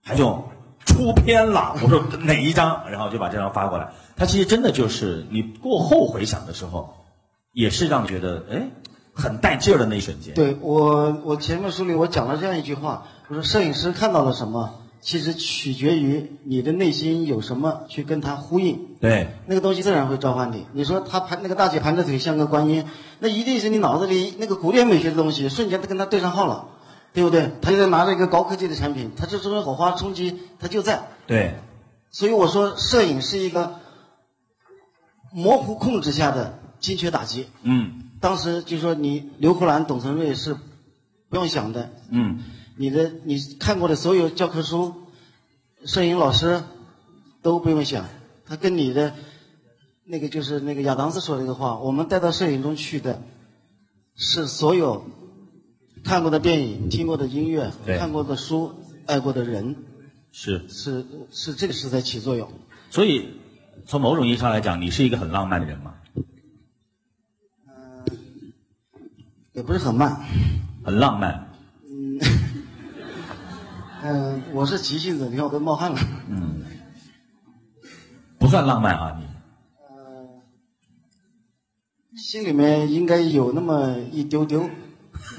[0.03, 0.43] 还就
[0.87, 1.77] 出片了。
[1.85, 2.91] 我说哪一张？
[2.91, 3.93] 然后就把这张发过来。
[4.17, 6.97] 他其实真的就是你过后回想的时候，
[7.53, 8.63] 也是让你觉得哎
[9.13, 10.35] 很带劲儿的那一瞬间。
[10.35, 18.79] 对我，我前面书里我讲了这样一句话，我说摄影师看到了什么，其实取决于你的内心有什么去跟他呼应。
[19.01, 20.67] 对，那个东西自然会召唤你。
[20.73, 22.87] 你说他盘那个大姐盘着腿像个观音，
[23.19, 26.69] 那一定是你脑子里那个古典美学的东西瞬间都跟他对上号了，
[27.13, 27.51] 对不对？
[27.61, 31.09] 他就在拿着一个高科技的产品，他这中间火花冲击他就在。
[31.27, 31.55] 对，
[32.11, 33.81] 所以我说摄影是一个。
[35.35, 37.49] 模糊控制下的精确打击。
[37.63, 38.02] 嗯。
[38.23, 40.57] 当时就说你刘胡兰、董存瑞是
[41.29, 41.93] 不用想的。
[42.09, 42.39] 嗯。
[42.79, 44.95] 你的你看过的所有教科书，
[45.85, 46.63] 摄影老师
[47.43, 48.07] 都不用想，
[48.47, 49.13] 他跟你的
[50.05, 53.21] 那个就是那个亚当斯说那个话，我们带到摄影中去的，
[54.15, 55.05] 是所有
[56.03, 58.73] 看过的电影、听过的音乐、看过的书、
[59.07, 59.77] 爱过的人。
[60.31, 60.67] 是。
[60.69, 62.51] 是是这个是在起作用。
[62.91, 63.29] 所以。
[63.85, 65.95] 从某种意义上来讲，你是一个很浪漫的人吗？
[69.53, 70.19] 也不是很慢。
[70.83, 71.47] 很浪漫。
[71.85, 72.19] 嗯。
[74.03, 75.99] 嗯，我是急性子，你看我都冒汗了。
[76.29, 76.63] 嗯，
[78.39, 79.27] 不算浪漫啊，你。
[79.89, 80.27] 呃，
[82.17, 84.69] 心里面应该有那么一丢丢。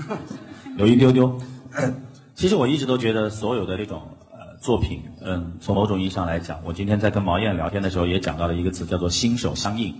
[0.77, 1.41] 有一丢丢。
[2.35, 9.95] 其实我一直都觉得所有的这种呃作品，嗯，从某种意义上来讲，我今天在跟毛燕聊天的时候也讲到了一个词，叫做心手相应。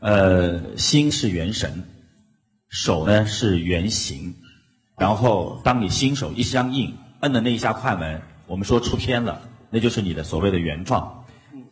[0.00, 1.84] 呃，心是元神，
[2.72, 4.34] 手呢是原形，
[4.96, 11.22] 然后当你心手一相应，摁的那一下快门，我们说出片了，那就是你的所谓的原状。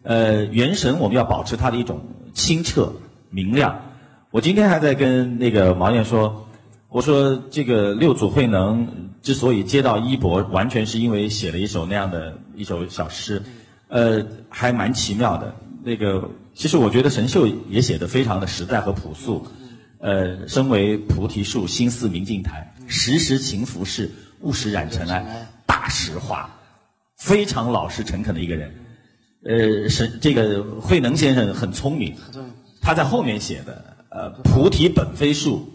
[0.03, 2.01] 呃，元神我们要保持它的一种
[2.35, 2.93] 清澈
[3.31, 3.81] 明亮。
[4.31, 6.47] 我今天还在跟那个毛燕说。
[6.93, 8.85] 我说这个六祖慧能
[9.23, 13.41] 之所以接到衣钵，完全是因为写了一首那样的一首小诗，
[13.87, 15.55] 呃，还蛮奇妙的。
[15.85, 19.47] 那个其实我觉得神秀也写的非常的实在和朴素。
[20.01, 24.09] 呃，身为菩提树，心似明镜台，时时勤拂拭，
[24.41, 25.47] 勿使染尘埃。
[25.67, 26.51] 大实话，
[27.19, 28.75] 非常老实诚恳的一个人。
[29.45, 32.15] 呃，是这个慧能先生很聪明，
[32.81, 35.69] 他在后面写的，呃，菩提本非树。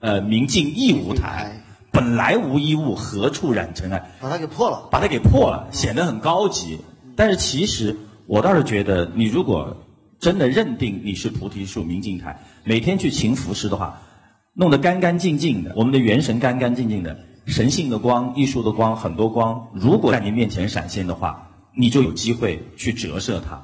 [0.00, 1.62] 呃，明镜亦无台，
[1.92, 4.10] 本来无一物，何处染尘埃？
[4.18, 6.78] 把它给破了，把它给破了，显得很高级。
[7.14, 7.94] 但是其实，
[8.26, 9.76] 我倒是觉得，你如果
[10.18, 14.00] 真的认定你是菩提树、明镜台，每天去勤服侍的话，
[14.54, 23.62] 弄得干干净净的，我们的元神干干净净的，神性的光、艺术的光，很多光，如果在您面前闪现的话，你就有机会去折射它。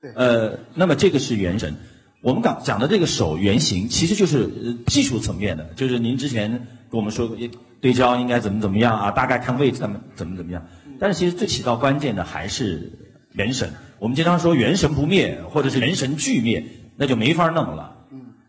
[0.00, 0.12] 对。
[0.14, 1.74] 呃，那么这个是元神。
[2.22, 6.50] 我们讲讲的这个手原型，其实就是技术层面的，就是您之前
[6.88, 7.36] 跟我们说过
[7.82, 10.66] 对焦应该怎么怎么样啊，大概看位置怎么怎么怎么样。
[10.98, 12.90] 但是其实最起到关键的还是
[13.32, 13.70] 元神。
[13.98, 16.64] 我们经常说元神不灭，或者是元神俱灭，
[16.96, 17.93] 那就没法弄了。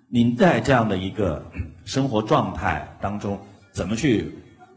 [0.07, 1.45] 您在这样的一个
[1.83, 3.39] 生活状态当中，
[3.71, 4.31] 怎么去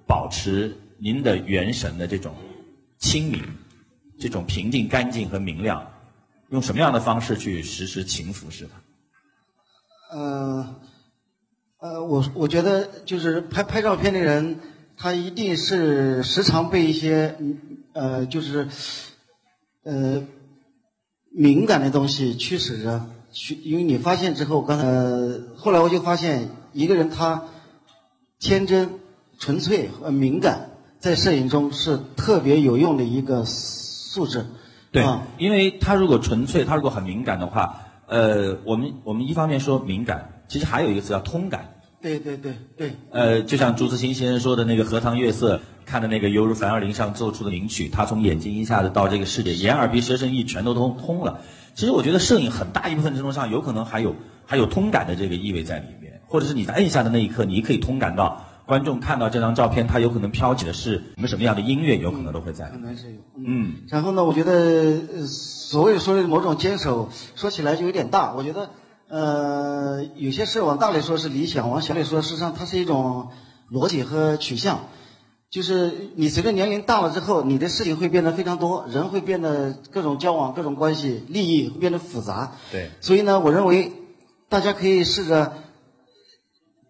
[0.06, 2.34] 保持您的元神的这种
[2.98, 3.42] 清明、
[4.18, 5.86] 这种平静、干净和明亮？
[6.50, 10.16] 用什么样的方式去实施勤拂拭它？
[10.16, 10.76] 嗯，
[11.78, 14.58] 呃，我我觉得就是拍拍照片的人，
[14.96, 17.36] 他一定是时常被一些
[17.92, 18.66] 呃，就是
[19.82, 20.24] 呃
[21.30, 23.54] 敏感的东西驱使着去。
[23.54, 24.86] 因为你发现之后，刚才
[25.56, 27.44] 后来我就发现，一个人他
[28.38, 28.90] 天真、
[29.38, 34.46] 纯粹和敏感，在摄影中是特别有用的一个素质。
[34.90, 35.04] 对，
[35.38, 37.82] 因为他如果纯粹，他如果很敏感的话。
[38.10, 41.74] 呃，我们我们一方面说敏感，其实还有一个词叫通感。
[42.00, 42.96] 对对对对。
[43.10, 51.42] 呃，就像朱自清先生说的那个荷塘月色，看的那个犹如凡尔林上奏出的名曲，他从眼睛一下子到这个世界，眼耳鼻舌身意全都通通了。
[51.78, 62.64] 其实我觉得摄影很大一部分程度上有可能还有还有通感的这个意味在里面，或者是你在摁下的那一刻，你可以通感到观众看到这张照片，他有可能飘起的是什么什么样的音乐，有可能都会在。
[62.70, 63.20] 可能是有。
[63.36, 63.76] 嗯。
[63.86, 65.26] 然后呢，我觉得呃。
[65.68, 68.32] 所谓说的某种坚守，说起来就有点大。
[68.32, 68.70] 我觉得，
[69.06, 73.28] 呃，有些事往大里说是理想，往小里说，事实上它是一种
[73.70, 74.80] 逻辑和取向。
[75.50, 82.52] 就是你随着年龄大了之后，你的事情会变得非常多，人会变得各种交往、各种关系、利益会变得复杂。
[82.70, 82.90] 对。
[83.00, 83.92] 所以呢，我认为
[84.50, 85.54] 大家可以试着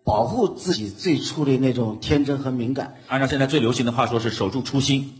[0.05, 2.97] 保护自己最初的那种天真和敏感。
[3.07, 5.13] 按照现在最流行的话说，是守住初心。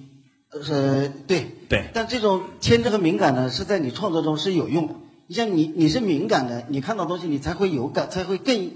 [0.51, 4.95] 呃，对对，但这种天真和敏感呢，是在你创作中是有用的。
[5.27, 8.73] 你像你，你是敏感的，你看到东西你才会有感，才会更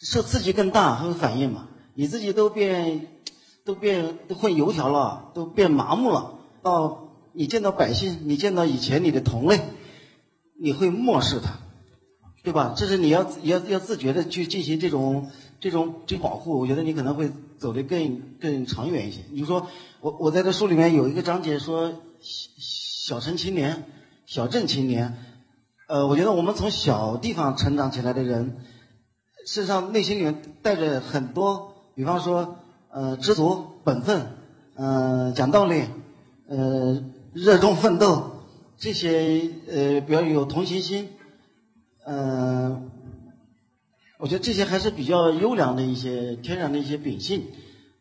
[0.00, 1.68] 受刺激更大，还会反应嘛。
[1.94, 3.06] 你自己都变，
[3.70, 6.34] 都变都混油条了，都变麻木了。
[6.62, 9.60] 到你见到百姓，你见到以前你的同类，
[10.60, 11.58] 你会漠视他，
[12.42, 12.74] 对吧？
[12.76, 15.30] 这是你要要要自觉的去进行这种
[15.60, 16.58] 这种这保护。
[16.58, 19.20] 我觉得你可能会走得更更长远一些。
[19.30, 19.66] 你说。
[20.02, 23.84] 我我在这书里面有一个章节说小小城青年、
[24.24, 25.14] 小镇青年，
[25.88, 28.56] 呃，我觉得我们从小地方成长起来的人，
[29.46, 32.59] 身上内心里面带着很多，比方说
[32.92, 34.26] 呃知足、本分，
[34.74, 35.84] 呃讲道理，
[36.48, 38.30] 呃热衷奋斗，
[38.78, 41.08] 这些呃比较有同情心，
[42.04, 42.82] 呃，
[44.18, 47.44] 我觉得这些还是比较优良的一些天然的一些秉性，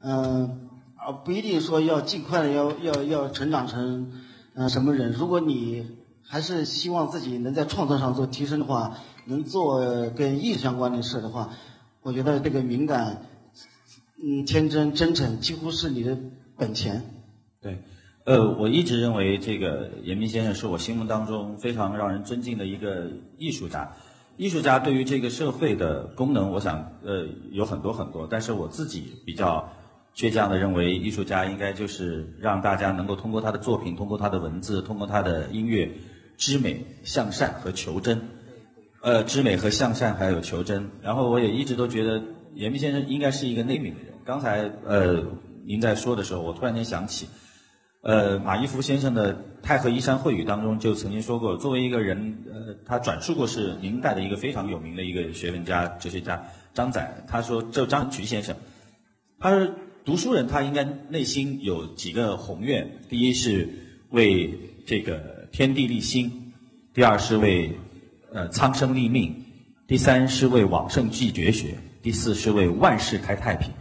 [0.02, 0.66] 嗯。
[1.02, 4.12] 而，不一定说要尽快的要要要成长成，
[4.54, 5.14] 嗯，什么人？
[5.14, 5.88] 如果你
[6.22, 11.52] 还是希望自己能在创作上做提升的话，能做跟艺术相关的事的话，
[12.02, 13.24] 我觉得这个敏感，
[14.24, 16.18] 嗯，天真真诚，几乎是你的
[16.58, 17.02] 本钱。
[17.62, 17.78] 对，
[18.26, 23.92] 呃，我一直认为这个严明先生是我心目当中非常让人尊敬的一个艺术家。
[24.38, 29.70] 艺术家对于这个社会的功能，我想呃有很多很多，但是我自己比较。
[30.16, 35.90] 倔强的认为艺术家应该就是让大家能够通过他的作品，通过他的文字，通过他的音乐，
[36.36, 38.20] 知美、向善和求真。
[39.02, 40.90] 呃，知美和向善还有求真。
[41.02, 42.22] 然后我也一直都觉得
[42.56, 44.09] 严明先生应该是一个内明的人。
[44.30, 45.24] 刚才呃
[45.66, 47.28] 您在说的时候，我突然间想起，
[48.04, 56.40] 呃马一夫先生的《太和一山会语》当中就曾经说过，作为一个人，呃他转述过是明代的一个非常有名的一个学问家、哲学家
[56.76, 58.56] 张载，他说这张恒渠先生，
[59.40, 59.74] 他是
[60.06, 63.68] 读书人，他应该内心有几个宏愿，第一是
[64.12, 64.54] 为
[64.86, 66.54] 这个天地立心，
[66.94, 67.76] 第二是为
[68.32, 69.44] 呃苍生立命，
[69.88, 73.72] 第三是为往圣继绝学，第四是为万世开太平。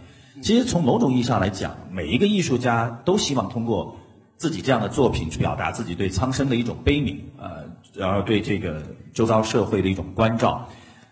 [0.43, 3.97] 其实从某种意义上来讲，每一个艺术家都希望通过
[4.37, 10.69] 自己这样的作品去表达自己对苍生的一种悲悯，呃，然后对这个周遭社会的一种关照。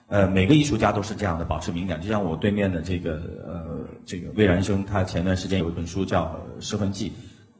[0.09, 2.01] 呃，每个艺术家都是这样的，保持敏感。
[2.01, 6.25] 就像我对面的这个呃，这个魏然兄，他前段时间有一本书叫
[6.65, 7.11] 《失魂记》。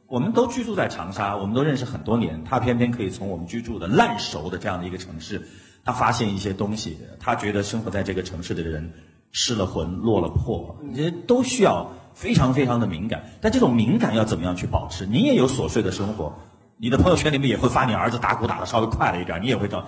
[0.07, 5.45] 我们都居住在长沙，我们都认识很多年，他偏偏可以从我们居住的烂熟的这样的一个城市，
[5.83, 8.89] 他发现一些东西，他觉得生活在这个城市的人
[9.31, 13.23] 失了魂、落了魄，这些都需要非常非常的敏感。
[13.41, 15.05] 但这种敏感要怎么样去保持？
[15.05, 16.33] 你也有琐碎的生活，
[16.77, 19.85] 你的朋友圈里面也会发你儿子打鼓打的稍微快了一点，你也会找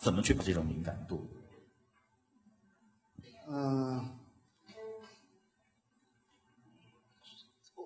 [0.00, 1.28] 怎么去把这种敏感度。
[3.52, 4.08] 嗯，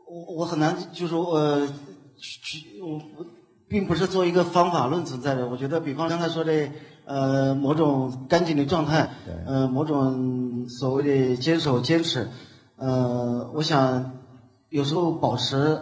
[0.07, 1.67] 我我很难，就是说呃，
[2.19, 3.27] 去我我
[3.67, 5.49] 并不是做一个方法论存在的。
[5.49, 6.71] 我觉得，比方刚才说的，
[7.05, 9.11] 呃，某种干净的状态，
[9.47, 12.29] 呃，某种所谓的坚守坚持，
[12.77, 14.13] 呃，我想
[14.71, 15.81] 有时候保持，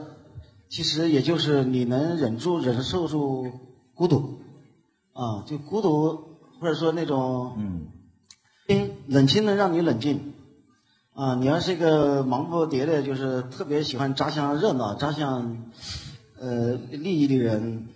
[0.68, 3.46] 其实也就是你能忍住、忍受住
[3.94, 4.40] 孤独，
[5.12, 7.86] 啊，就孤独，或者说那种嗯。
[9.06, 10.32] 冷清能让你冷静，
[11.12, 15.70] 啊，你要是一个忙不迭的，就是特别喜欢扎向热闹、扎向
[16.38, 17.88] 呃利益的人，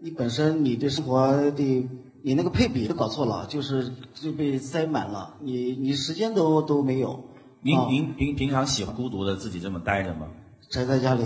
[0.00, 1.88] 你本身你对生活的
[2.26, 7.22] 你那个配比都搞错了，就是就被塞满了，你你时间都都没有。
[7.60, 10.26] 您您平平常喜欢孤独的自己这么待着吗？
[10.68, 11.22] 宅在家里。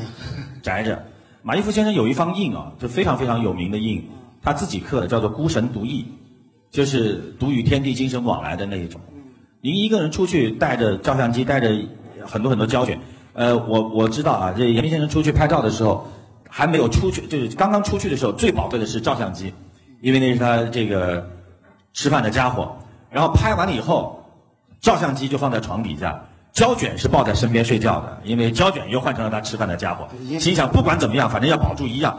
[0.63, 1.03] 宅着。
[1.41, 4.11] 马一夫先生有一方印啊，就非常非常有名的印，
[4.43, 6.05] 他自己刻的，叫做孤神独异。
[6.71, 9.01] 就是独与天地精神往来的那一种。
[9.63, 11.75] 您一个人出去带着照相机，带着
[12.27, 13.01] 很多很多胶卷。
[13.33, 16.07] 呃，我我知道啊，这严明先生出去拍照的时候，
[16.47, 19.55] 还没有出去，就是刚刚出去的时候，最宝贵的是照相机，
[20.01, 21.29] 因为那是他这个
[21.93, 22.77] 吃饭的家伙。
[23.11, 24.25] 然后拍完了以后，
[24.81, 30.09] 照相机就放在床底下，胶卷是抱在身边睡觉的，因为胶卷又换成了他吃饭的家伙。
[30.39, 32.19] 心想不管怎么样，反正要保住一样。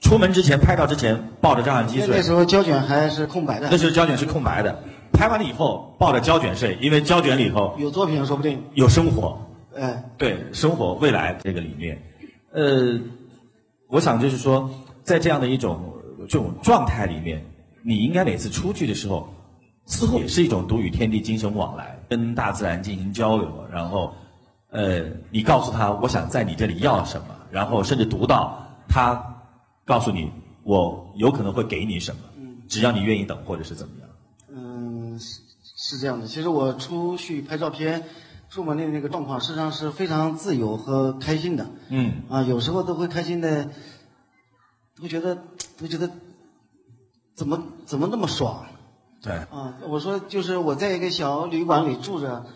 [0.00, 2.16] 出门之前，拍照之前抱着照相机睡。
[2.16, 3.68] 那时候胶卷还是空白的。
[3.70, 9.38] 那时候胶卷是空白的，拍完了以后抱着胶卷睡，因为胶卷里头有作品，说不定有生活。
[9.76, 12.02] 哎，对，生活未来这个理念，
[12.52, 12.98] 呃，
[13.88, 14.68] 我想就是说，
[15.02, 15.94] 在这样的一种
[16.26, 17.44] 这种状态里面，
[17.82, 19.28] 你应该每次出去的时候，
[19.86, 24.12] 似乎也是一种独与天地精神往来，跟大自然进行交流，然后，
[24.70, 29.26] 呃，你告诉他我想在你这里要什么，然后甚至读到他。
[29.86, 30.30] 告诉你，
[30.62, 32.20] 我有可能会给你什么，
[32.68, 34.08] 只要你愿意等，或者是怎么样。
[34.48, 35.40] 嗯，是
[35.76, 36.28] 是这样的。
[36.28, 38.04] 其实我出去拍照片，
[38.50, 41.66] 出门的那个状况，实际上是非常自由和开心的。
[41.88, 42.22] 嗯。
[42.28, 43.70] 啊，有时候都会开心的，
[45.00, 45.38] 都觉得
[45.78, 46.10] 都觉得
[47.34, 48.66] 怎么怎么那么爽。
[49.22, 49.32] 对。
[49.32, 52.46] 啊，我说就是我在一个小旅馆里住着，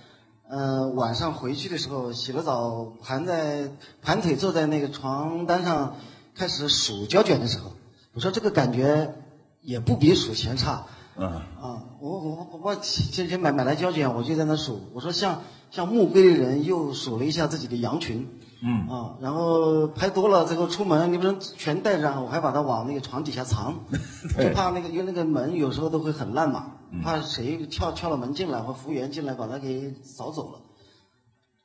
[0.48, 3.70] 呃，晚上回去的时候洗了澡，盘在
[4.02, 5.96] 盘腿坐在那个床单上。
[6.36, 7.70] 开始数胶卷的时候，
[8.12, 9.14] 我说这个感觉
[9.60, 10.86] 也不比数钱差。
[11.16, 11.28] 嗯。
[11.28, 14.80] 啊，我我我前天买买来胶卷，我就在那数。
[14.94, 18.28] 我说像像牧龟的人又数了一下自己的羊群。
[18.64, 18.88] 嗯。
[18.88, 23.84] 啊，然后拍多了，最后出门你不能全带上，我还把它往那个床底下藏，
[24.38, 26.72] 就怕那个因为那个门有时候都会很烂嘛，
[27.02, 30.60] 怕谁撬撬了门进来或服务员进来把它给扫走了，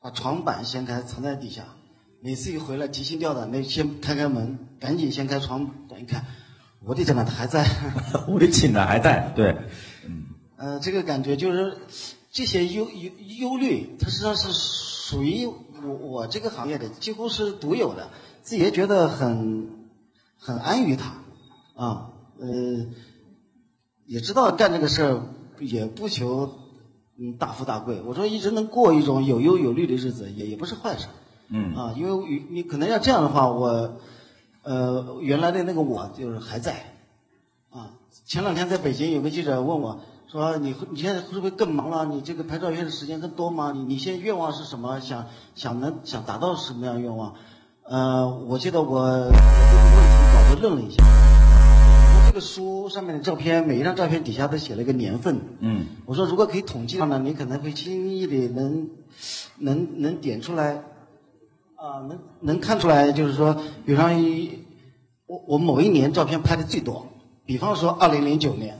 [0.02, 1.64] 把床板掀开藏在底下。
[2.22, 6.26] 每次一回来提心吊胆的，先开开门，赶紧掀开床，等一看，
[6.84, 7.66] 我的天呐，他还在，
[8.28, 9.56] 我的亲呢还在，对，
[10.06, 10.26] 嗯，
[10.58, 11.78] 呃，这个感觉就是
[12.30, 15.48] 这些忧忧忧虑，它实际上是属于
[15.84, 18.10] 我我这个行业的，几乎是独有的，
[18.42, 19.70] 自己也觉得很
[20.38, 21.14] 很安于它，
[21.76, 22.86] 啊，呃，
[24.06, 25.22] 也知道干这个事儿
[25.60, 26.54] 也不求
[27.18, 31.08] 嗯大富大贵，我说一直能过一种有忧有虑的日子，也也不是坏事。
[31.50, 33.98] 嗯啊，因为你可能要这样的话，我，
[34.62, 36.96] 呃，原来的那个我就是还在，
[37.70, 40.02] 啊，前两天在北京有个记者问我
[40.32, 42.06] 说你会你现在会不会更忙了？
[42.06, 43.72] 你这个拍照片的时间更多吗？
[43.76, 45.00] 你你现在愿望是什么？
[45.00, 45.26] 想
[45.56, 47.34] 想能想达到什么样的愿望？
[47.84, 49.34] 呃，我记得我我这个
[49.96, 51.04] 问题搞得愣了一下。
[51.04, 55.42] 我这个书上面的照片，每一张照片底下都写了一个年份。
[55.62, 58.88] 嗯，我说如果可以统计的话呢，你可能会轻易的能
[59.58, 60.76] 能能点出来，
[61.74, 64.60] 啊、能能看出来，就是说，比方一
[65.26, 67.08] 我我某一年照片拍的最多，
[67.48, 68.80] 比方说二零零九年，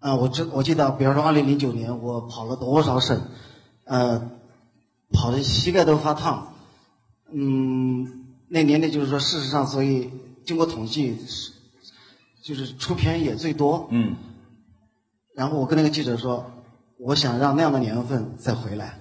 [0.00, 3.20] 啊、我知我记得，比方说二零零九年我跑了多少省，
[3.84, 4.30] 呃，
[5.12, 6.54] 跑的膝盖都发烫，
[7.30, 10.10] 嗯，那年呢就是说，事实上，所以
[10.46, 11.52] 经过统计是
[12.42, 14.16] 就是出片也最多，嗯，
[15.34, 16.50] 然后我跟那个记者说，
[16.98, 18.98] 我想让那样的年份再回来。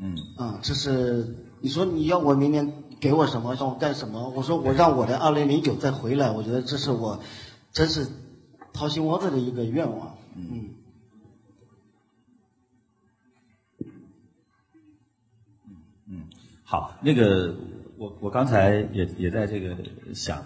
[0.00, 4.30] 嗯，啊、这是你说你要我明年给我什么，让我干什么？
[4.30, 7.20] 我说我让我的二零零九再回来，我觉得这是我
[7.72, 8.08] 真是
[8.72, 10.16] 掏心窝子的一个愿望。
[10.34, 10.70] 嗯，
[16.08, 16.22] 嗯
[16.64, 17.54] 好，那个
[17.98, 19.76] 我我刚才也也在这个
[20.14, 20.42] 想，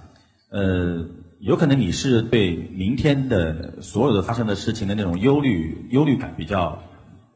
[0.51, 1.07] 呃，
[1.39, 6.83] 有可能你是对明天的所有的发生的事情的那种忧虑忧虑感比较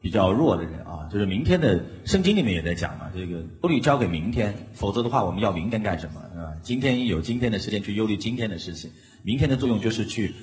[0.01, 6.51] 比较弱的人啊，就是明天的圣经里面也在讲嘛，这个忧虑交给明天，否则的话我们要明天干什么啊？
[6.61, 8.91] 今天有今天的时间去忧虑今天的事情，
[9.23, 10.33] 明天的作用就是去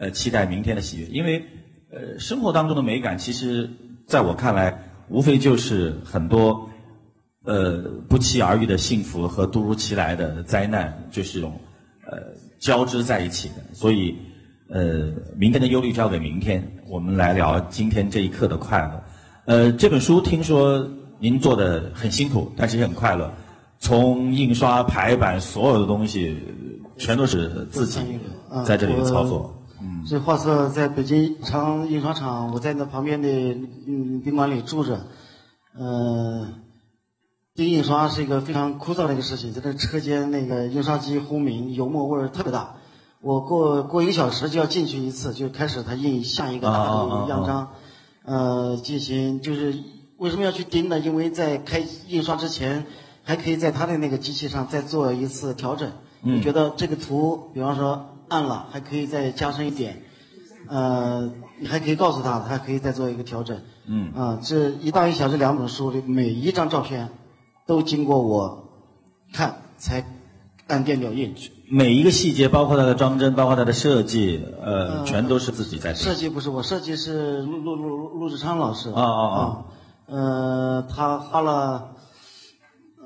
[0.00, 1.44] 呃期待明天的喜悦，因为
[1.90, 3.70] 呃生活当中的美感其实
[4.06, 6.68] 在我看来无非就是很多。
[7.48, 11.52] 呃，不期而遇的幸福和突如其来的灾难，就是一种
[12.10, 12.18] 呃
[12.58, 13.54] 交织在一起的。
[13.72, 14.16] 所以，
[14.68, 19.04] 呃，明天的忧虑交给明天，我们来聊今天这一刻的快乐。
[19.44, 20.90] 呃，这本书听说
[21.20, 23.32] 您做的很辛苦，但是也很快乐。
[23.78, 26.36] 从印刷、排版，所有的东西
[26.96, 28.00] 全都是自己
[28.64, 29.55] 在这里操作。
[30.08, 33.28] 这画册在北京长印刷厂，我在那旁边的
[33.86, 35.06] 嗯宾馆里住着，
[35.76, 36.48] 呃，
[37.54, 42.76] 这印刷是一个非常枯燥的一个事情，在那车间那个印刷机轰鸣，油墨味儿特别大。
[43.20, 47.68] 我过过一个小时就要进去一次，就开始他印下一个大啊啊啊啊的样章，
[48.24, 49.74] 呃，进行就是
[50.16, 50.98] 为什么要去盯呢？
[50.98, 52.86] 因为在开印刷之前，
[53.24, 55.90] 还可以在他的那个机器上再做一次调整。
[56.22, 60.02] 嗯你觉得这个图，比方说暗了，还可以再加深一点，
[60.68, 63.60] 呃，你还可以告诉他，还可以再做一个调整。
[63.86, 67.08] 嗯啊，这一大一小这两本书里，每一张照片
[67.66, 68.68] 都经过我
[69.32, 70.04] 看才
[70.66, 71.34] 按电表印。
[71.68, 76.04] 每一个细节，包括它的装帧，包括它的设计，呃，呃全都是自己在做。
[76.04, 78.90] 设计不是我，设计是陆陆陆陆志昌老师。
[78.90, 79.64] 啊啊啊啊！
[80.06, 81.88] 呃，他花了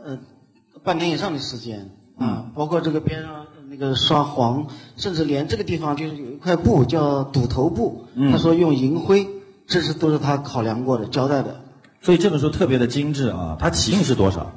[0.05, 0.19] 呃
[0.83, 4.67] 半年以上的时间啊，包括这个边上那个刷黄，
[5.01, 9.27] 甚至连这个地方就是有一块布叫堵头布，嗯他说用银灰，
[9.67, 11.63] 这是都是他考量过的、交代的。
[12.03, 13.57] 所以这本书特别的精致啊！
[13.59, 14.53] 它起印是多少？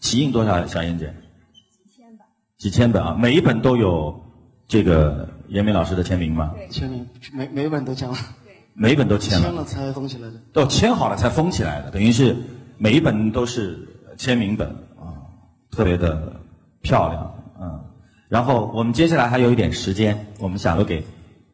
[0.00, 0.66] 起印多少？
[0.66, 1.14] 小燕姐？
[1.52, 2.26] 几千本。
[2.58, 3.16] 几千本啊！
[3.18, 4.20] 每一本都有
[4.66, 6.52] 这个严明老师的签名吗？
[6.54, 10.34] 对签名每每一本都签了，对每一本都签了，签了才封起来的。
[10.52, 12.36] 都签好了才封起来的，等于是
[12.76, 13.78] 每一本都是
[14.18, 14.68] 签名本
[14.98, 15.24] 啊，
[15.70, 16.34] 特别的
[16.82, 17.80] 漂亮，嗯。
[18.28, 21.02] 然后我们接下来还有一点时间，我们想留给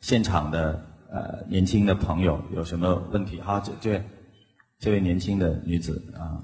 [0.00, 3.40] 现场的呃年轻的朋友有什么问题？
[3.40, 4.02] 好，这这位
[4.80, 6.42] 这位年轻的女子啊，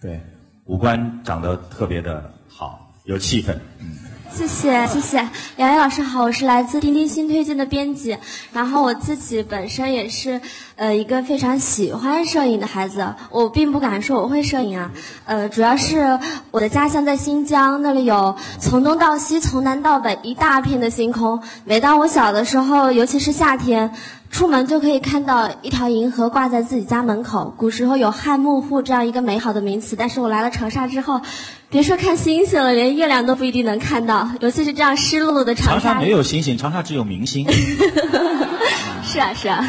[0.00, 0.20] 对，
[0.64, 3.96] 五官长得特别的好，有气氛，嗯。
[4.34, 8.16] 谢谢谢谢，杨洋老师好，我是来自钉钉新推荐的编辑，
[8.50, 10.40] 然后我自己本身也是
[10.76, 14.90] 呃一个非常喜欢摄影的孩子，我并不敢说我会摄影啊，
[15.26, 16.18] 呃主要是
[16.50, 23.92] 我的家乡在新疆，那里有从东到西，从南到北一大片的星空，每当我小的时候，尤其是夏天。
[24.32, 27.54] 出门就可以看到一条银河挂在自己家门口。
[27.56, 31.20] 古时候有汉幕户这样一个美好的名词，但是我来了长沙之后，
[31.68, 35.90] 别说看星星了，连月亮都不一定能看到，尤其是这样湿漉漉的长沙。
[35.90, 37.46] 长沙没有星星，长沙只有明星。
[39.04, 39.68] 是啊，是啊。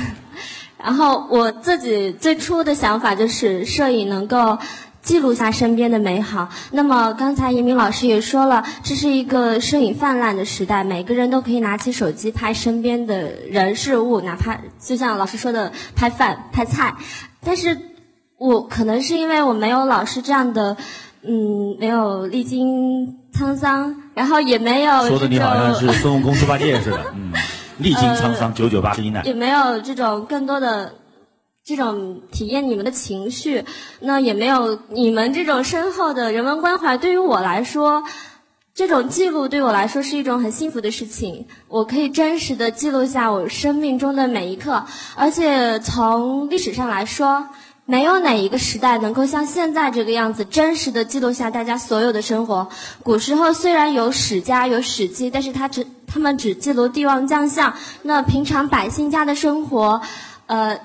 [0.81, 4.57] 然后我自己最初的想法就是摄影能够。
[5.03, 6.49] 记录下身边的美好。
[6.71, 16.95] 那么刚才严明老师也说了，这是一个摄影泛滥的时代，每个人都可以拿起手机拍身边的人事物，哪怕就像老师说的拍饭、拍菜。
[17.45, 17.77] 但是
[18.37, 20.77] 我可能是因为我没有老师这样的，
[21.21, 27.33] 嗯，没有历经沧桑，然后也没有说的你好像是孙悟空猪八戒似的，嗯，
[27.77, 30.93] 历经沧桑，九九八十一难，也没有这种更多的。
[31.65, 33.63] 这种体验你们的情绪，
[34.01, 36.97] 那也没有你们这种深厚的人文关怀。
[36.97, 38.03] 对于我来说，
[38.75, 44.83] 这种记录对我来说是一种很幸福的事情，我可以真实的记录下我生命中的每一刻，
[45.15, 47.47] 而且从历史上来说，
[47.85, 52.67] 没有哪一个时代能够像现在这个样子真实的记录下大家所有的生活。
[53.03, 60.01] 古时候虽然有史家有史记，但是他只他们只记录帝王将相，那平常百姓家的生活，
[60.47, 60.79] 呃，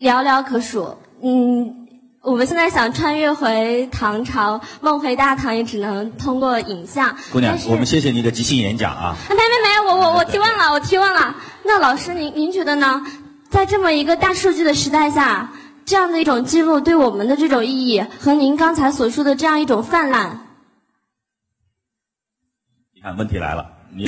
[0.00, 0.98] 寥寥可数。
[1.22, 1.74] 嗯。
[2.20, 7.16] 我们现在想穿越回唐朝，梦回大唐，也只能通过影像。
[7.32, 9.16] 姑娘，我们谢谢你的即兴演讲啊！
[9.30, 11.36] 没没没，我我我提问了，我提问了。
[11.64, 13.06] 那老师您您觉得呢？
[13.48, 15.52] 在这么一个大数据的时代下，
[15.86, 20.40] 这样的一种记录对我们的这种意义，和您刚才所说的这样一种泛滥，
[22.94, 24.04] 你看问题来了，你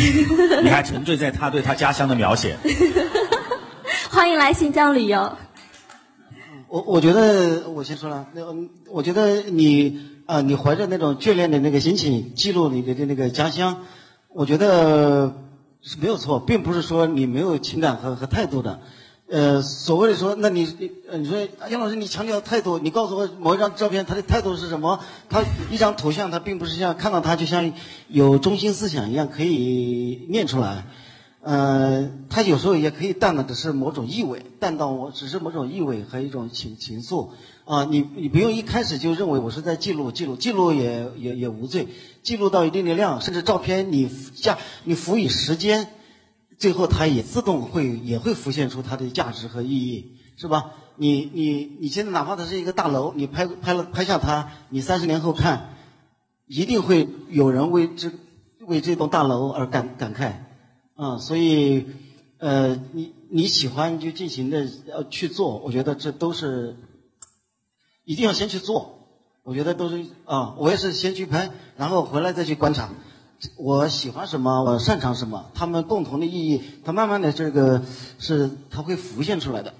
[0.62, 2.58] 你还沉醉在他对他家乡的描写。
[4.10, 5.36] 欢迎来新疆旅游。
[6.70, 8.42] 我我觉得我先说了，那
[8.88, 13.78] 我觉得你啊，你怀着那种眷恋的那个心情记录你的那个家乡，
[14.28, 15.34] 我觉得
[15.82, 18.78] 是没有错，并不是说你没有情感和和态度的。
[19.28, 25.00] 呃，所谓的说，那你你你说杨老师，你强调态度，你告诉我某一张照片，他的态度是什么？
[25.28, 25.42] 他
[25.72, 27.72] 一张图像，他并不是像看到他就像
[28.06, 30.84] 有中心思想一样可以念出来。
[31.42, 37.30] 呃，他有时候也可以淡的只是某种意味，淡到我只是某种意味和一种情情愫
[37.64, 37.84] 啊。
[37.84, 41.88] 你你不用一开始就认为我是在记录记录记录也也也无罪，
[42.22, 45.88] 记录到一定的量，甚至照片你加你赋予时间，
[46.58, 50.72] 最后它也自动会也会浮现出它的价值和意义，是吧？
[50.96, 55.70] 你你你现在哪怕它是一个大楼，你拍拍了拍下它，你三十年后看，
[56.46, 58.10] 一定会有人为这
[58.66, 60.34] 为这栋大楼而感感慨。
[61.00, 61.86] 啊，所以，
[62.36, 66.76] 呃，你你喜欢就尽情的要去做，我觉得这都是
[68.04, 68.98] 一定要先去做。
[69.42, 72.90] 我觉得都是啊，我也是先去拍，然后回来再去观察，
[73.56, 77.82] 我喜欢什么，我擅长什么，他们共同的意义，它慢慢的这个
[78.18, 79.72] 是它会浮现出来的。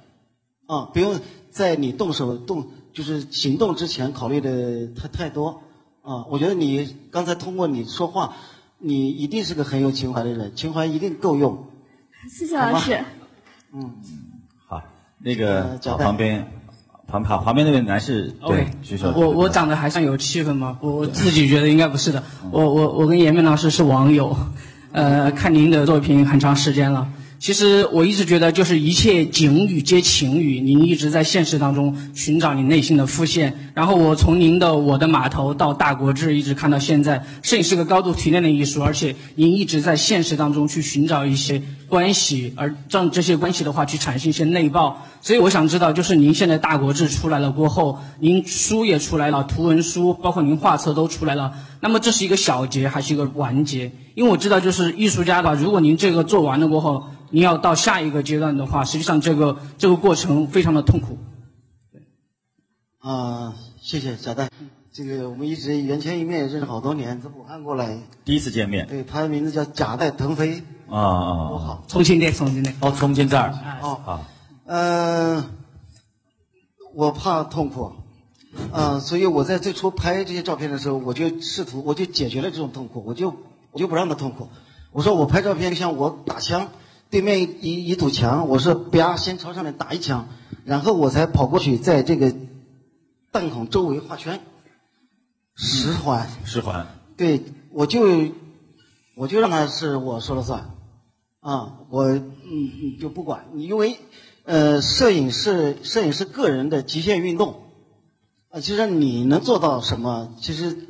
[0.65, 5.61] 啊，不用在你动手动就是行动之前考虑的太太多。
[6.01, 8.37] 啊，我觉得你刚才通过你说话。
[8.83, 11.67] 你一定是个很有情怀的人，情怀一定够用。
[12.29, 12.99] 谢谢老师。
[13.73, 13.95] 嗯，
[14.67, 14.83] 好，
[15.19, 16.47] 那个旁边，
[17.07, 19.13] 旁旁旁边那位男士，对，举手。
[19.15, 20.79] 我我长得还算有气氛吗？
[20.81, 22.23] 我自己觉得应该不是的。
[22.51, 24.37] 我我我跟严明老师是网友，
[24.93, 27.07] 呃，看您的作品很长时间了。
[27.41, 30.61] 其实我一直觉得，就是一切景语皆情语。
[30.61, 33.71] 您一直在现实当中寻找你内心的复现。
[33.73, 37.25] 然后我从您的《我的码头》到《大国志》，一直看到现在。
[37.41, 45.07] 摄影是个高度提炼的艺术，而且您一直在现实当中去寻找一些关系，而让这些关系的话去产生一些内爆。
[45.23, 51.55] 所以我想知道，就是您现在《大国志》出来了过后，您书也出来了，图文书包括您画册都出来了。
[51.81, 53.91] 那么这是一个小结还是一个完结？
[54.15, 57.07] 因为我知道，就是艺术家吧，如果您这个做完了过后。
[57.31, 61.17] 你要到下一个阶段的话，实际上这个这个过程非常的痛苦。
[61.93, 62.03] 对，
[62.99, 64.51] 啊，谢谢小戴，
[64.93, 68.87] 这个我们一直缘千一面，认识好多年，从武汉过来，第一次见面。
[68.89, 70.63] 对，他的名字叫贾戴腾飞。
[70.89, 72.73] 啊啊，我好，重庆的，重庆的。
[72.81, 73.55] 哦，重庆这儿。
[73.81, 74.25] 哦，好。
[74.67, 75.45] 嗯，
[76.95, 77.93] 我怕痛苦，
[78.73, 83.37] 啊，所以我在最初拍这些照片的时候，我就试图，我就解决了这种痛苦，我就
[83.71, 84.49] 我就不让他痛苦。
[84.91, 86.69] 我说我拍照片像我打枪。
[87.11, 90.29] 对面一一堵墙，我是啪先朝上面打一枪，
[90.65, 92.33] 然后我才跑过去，在这个
[93.33, 94.41] 弹孔周围画圈，
[95.57, 96.31] 十环。
[96.45, 96.87] 十环。
[97.17, 97.43] 对，
[97.73, 98.01] 我就
[99.17, 100.71] 我就让他是我说了算，
[101.41, 103.99] 啊，我嗯嗯就不管，因为
[104.45, 107.63] 呃，摄影是摄影是个人的极限运动，
[108.51, 110.87] 啊，其实你能做到什么，其实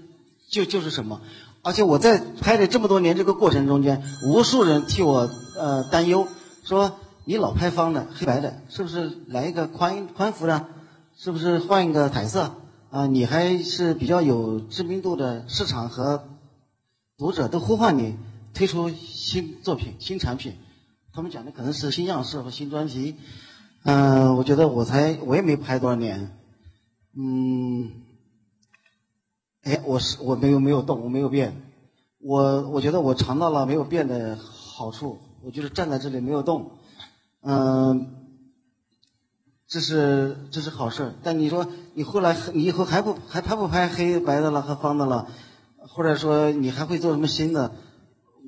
[0.50, 1.22] 就就是什么。
[1.62, 5.28] 而且我在拍的这么多年这个过程中间，无数人替我
[5.60, 6.26] 呃担忧，
[6.64, 10.66] 说你老拍方的黑白的，是不是来一个宽宽幅的？
[11.16, 12.54] 是不是换一个彩色？
[12.90, 16.24] 啊，你还是比较有知名度的，市场和
[17.18, 18.16] 读者都呼唤你
[18.54, 20.54] 推出新作品、新产品。
[21.12, 23.16] 他们讲的可能是新样式和新专辑。
[23.84, 26.36] 嗯，我觉得我才我也没拍多少年，
[27.14, 27.92] 嗯。
[29.62, 31.54] 哎，我是我没有没有动，我没有变，
[32.18, 36.72] 我我觉得我尝到了没有变的好处，我就是站在这里没有动，
[37.42, 38.14] 嗯，
[39.66, 41.14] 这是这是好事。
[41.22, 45.28] 但你说你后来你以后还不还拍不拍黑白的了和方的了，
[45.78, 47.74] 或者说你还会做什么新的？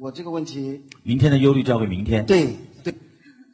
[0.01, 2.27] 我这个问题，明天的忧虑交给明天。
[2.27, 2.95] 对对，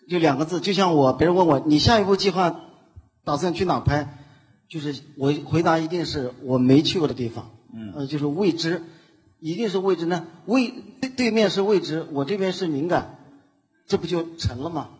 [0.09, 2.61] 就两个字，就像我别人问我你下一步计划
[3.25, 4.17] 打算去哪拍？
[4.69, 8.83] 就是我回答一定是我没去过的地方，嗯，呃，就是未知，
[9.41, 10.27] 一定是未知呢？
[10.47, 13.18] 未对对面是未知，我这边是敏感，
[13.89, 14.91] 这不就成了吗？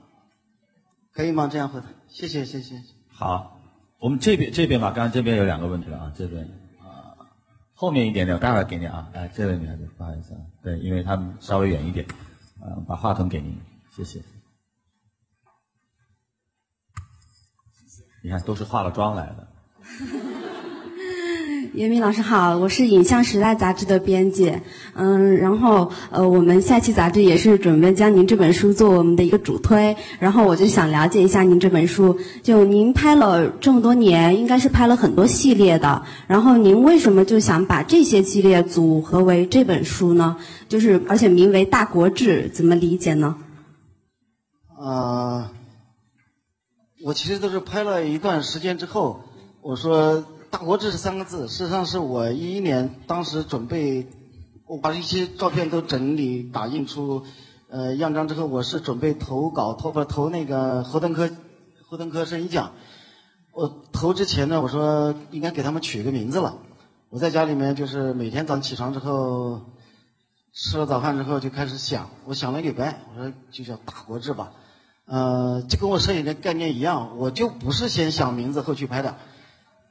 [1.13, 1.47] 可以吗？
[1.47, 2.83] 这样回答，谢谢谢谢。
[3.09, 3.61] 好，
[3.99, 6.45] 我们这边这边吧，刚刚这边有两个问题了啊，这边
[6.81, 7.13] 啊，
[7.75, 12.07] 后面一点点，我待会儿给你啊，来这位女孩子，不好意思啊，对，因为他们稍微远一点，
[12.61, 13.61] 啊，把话筒给您，
[13.95, 14.23] 谢谢。
[18.23, 19.49] 你看，都是化了妆来的。
[21.79, 24.53] 袁明老师好，我是影像时代杂志的编辑，
[24.95, 40.37] 嗯，然后呃，我们下期杂志也是准备将您这本书做我们的一个主推，然后我就想了解一下您这本书，就您拍了这么多年，应该是拍了很多系列的，然后您为什么就想把这些系列组合为这本书呢？
[40.69, 43.37] 就是而且名为《大国志》，怎么理解呢？
[44.77, 45.53] 啊，
[47.05, 49.21] 我其实都是拍了一段时间之后，
[49.63, 50.25] 我说。
[50.51, 54.07] 大国志这三个字，实际上是我一一年当时准备，
[54.67, 57.25] 我把一些照片都整理打印出，
[57.69, 61.31] 呃样张之后，我是准备投稿投不投那个何登科，
[61.87, 62.73] 何登科摄影奖。
[63.53, 66.57] 我投之前呢，我说应该给他们取一个名字了。
[67.11, 69.61] 我在家里面就是每天早上起床之后，
[70.55, 74.53] 吃了早饭之后就开始想，我想了一礼拜，我说就叫大国志吧。
[75.05, 79.17] 呃，就跟我摄影的概念一样，我就不是先想名字后去拍的。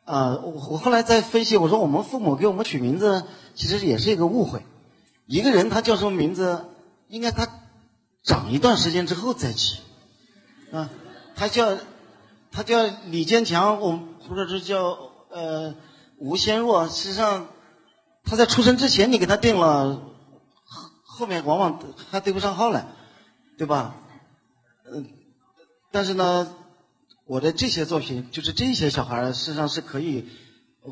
[0.08, 4.64] 呃，我我后来在分析，我说我们父母给我们取名字，其实也是一个误会。
[5.26, 6.64] 一个人他叫什么名字，
[7.10, 7.46] 应该他
[8.24, 9.82] 长一段时间之后再起。
[10.72, 10.90] 啊，
[11.36, 11.78] 他叫
[12.54, 14.00] 他叫李坚强，我
[14.30, 14.98] 或者是叫
[15.30, 15.76] 呃
[16.20, 17.48] 吴先若，实际上
[18.24, 19.96] 他在出生之前你给他定了，
[20.64, 22.88] 后后面往往还对不上号来，
[23.58, 23.94] 对吧？
[24.90, 25.06] 嗯，
[25.92, 26.48] 但是呢。
[27.28, 30.26] 我的这些作品，就是这些小孩儿，实际上是可以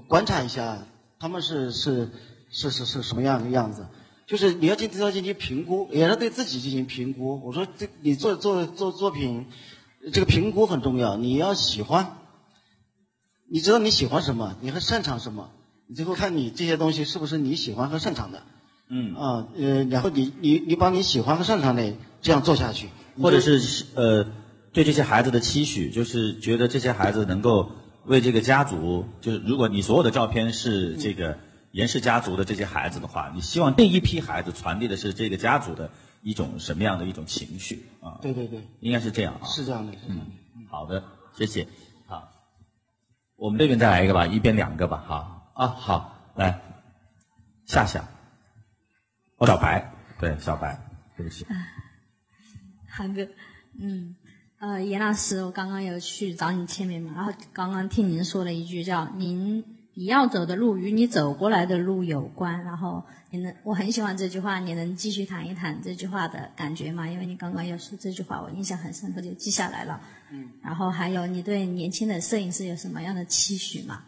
[0.08, 0.86] 观察一下，
[1.18, 2.10] 他们是是
[2.52, 3.88] 是是是什么样的样子。
[4.28, 7.40] 就是你要进要进行评估，也是对自己进行评估。
[7.46, 9.46] 我说这你做做做作品，
[10.12, 11.16] 这个评估很重要。
[11.16, 12.18] 你要喜欢，
[13.50, 15.52] 你知道你喜欢什么，你还擅长什么，
[15.88, 18.44] 你最后看你这些东西是不是你喜欢和擅长的。
[18.90, 19.16] 嗯。
[19.16, 22.90] 啊呃，然后你你你把你喜欢和擅长的这样做下去，
[23.22, 24.28] 或者是呃。
[24.76, 27.72] 对这些孩子的期许，就是觉得这些孩子能够
[28.04, 31.40] 为这个家族，就是如果你所有的照片是这个
[31.72, 35.90] 严氏家族的这些孩子的话，你希望这一批孩子传递的是这个家族的
[36.24, 38.20] 一种什么样的一种情绪啊？
[38.22, 39.48] 对对对，应该是这样啊。
[39.48, 40.20] 是这样的，嗯，
[40.70, 41.06] 好的，
[41.38, 41.66] 谢谢。
[42.06, 42.30] 好，
[43.38, 46.60] 我们这边再来一个吧，一边两个吧，好啊，好，来，
[47.66, 48.06] 夏夏，
[49.38, 50.78] 哦，小白，对，小白，
[51.16, 51.46] 对不起。
[52.90, 53.26] 韩哥，
[53.80, 54.18] 嗯。
[54.58, 67.08] 呃，严老师，我刚刚有去找你签名嘛，然后刚刚听您说了一句叫“您你要走的路与你走过来的路有关”，然后你能我很喜欢这句话，你能继续谈一谈这句话的感觉吗？
[67.08, 70.00] 因为你刚刚有说这句话，我印象很深刻，就记下来了。
[70.32, 70.50] 嗯。
[70.64, 74.04] 然后还有你对年轻的摄影师有什么样的期许吗？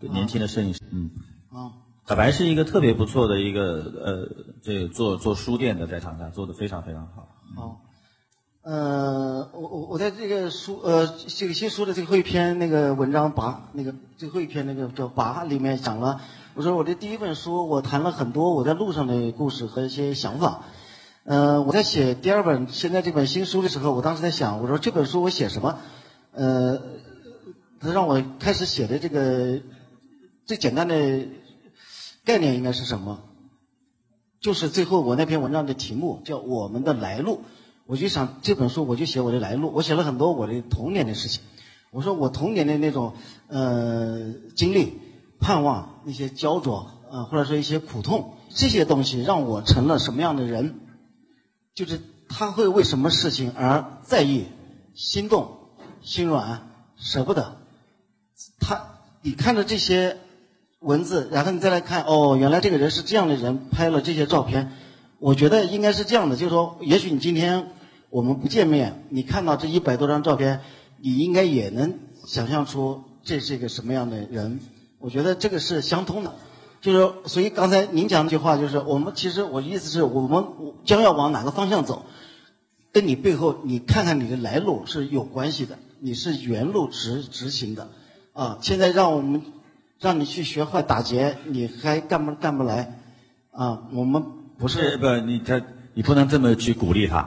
[0.00, 1.10] 对年轻的摄影师，嗯。
[1.50, 1.70] 啊。
[2.08, 7.28] 小白是一个特别不错的一个呃，这个做做书店的，在长沙做的非常非常好。
[7.54, 7.80] 好。
[8.64, 16.22] 呃，我我我在这个书呃这个新书的最后一篇那个文章八那个最后一篇那个叫八里面讲了，
[16.54, 20.62] 我说我的第一本书我谈了很多我在路上的故事和一些想法，
[21.24, 25.78] 呃我在写第二本现在这本新书的时候，我当时在想我说这本书我写什么，
[26.32, 26.80] 呃，
[27.80, 29.60] 他让我开始写的这个
[30.46, 31.26] 最简单的
[32.24, 33.20] 概念应该是什么？
[34.40, 37.42] 就是最后我那篇文章的题目叫我们的来路。
[37.86, 39.70] 我就想这本书，我就写我的来路。
[39.74, 41.42] 我写了很多我的童年的事情。
[41.90, 43.12] 我说我童年的那种
[43.48, 44.98] 呃经历、
[45.38, 50.80] 盼望、那些焦灼，呃或者说一些苦痛，这些东西让我成了什么样的人？
[51.74, 54.46] 就是他会为什么事情而在意、
[54.94, 55.58] 心动、
[56.02, 57.56] 心软、舍不得？
[58.60, 60.18] 他你看着这些
[60.80, 64.72] 文字，然后你再来看，哦，原来这个人是这样的人，拍了这些照片。
[65.24, 67.68] 我觉得应该是这样的，就是说，也许你今天
[68.10, 70.60] 我们不见面，你看到这一百多张照片，
[71.00, 74.60] 你应该也能想象出这是一个什么样的人。
[74.98, 76.34] 我觉得这个是相通的，
[76.82, 80.44] 就是所以刚才您讲那句话，就是我们其实我的意思是我们
[80.84, 82.04] 将要往哪个方向走，
[82.92, 87.88] 跟你背后你看看你的来路是有关系的，你是原路直直行的，
[88.34, 89.40] 啊，现在让我们
[89.98, 93.00] 让你去学坏打劫，你还干不干不来，
[93.52, 94.43] 啊，我们。
[94.58, 95.60] 不是不，你他
[95.94, 97.18] 你不能这么去鼓励他，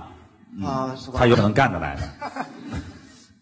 [0.64, 1.20] 啊，是吧？
[1.20, 2.02] 他有可能干得来的。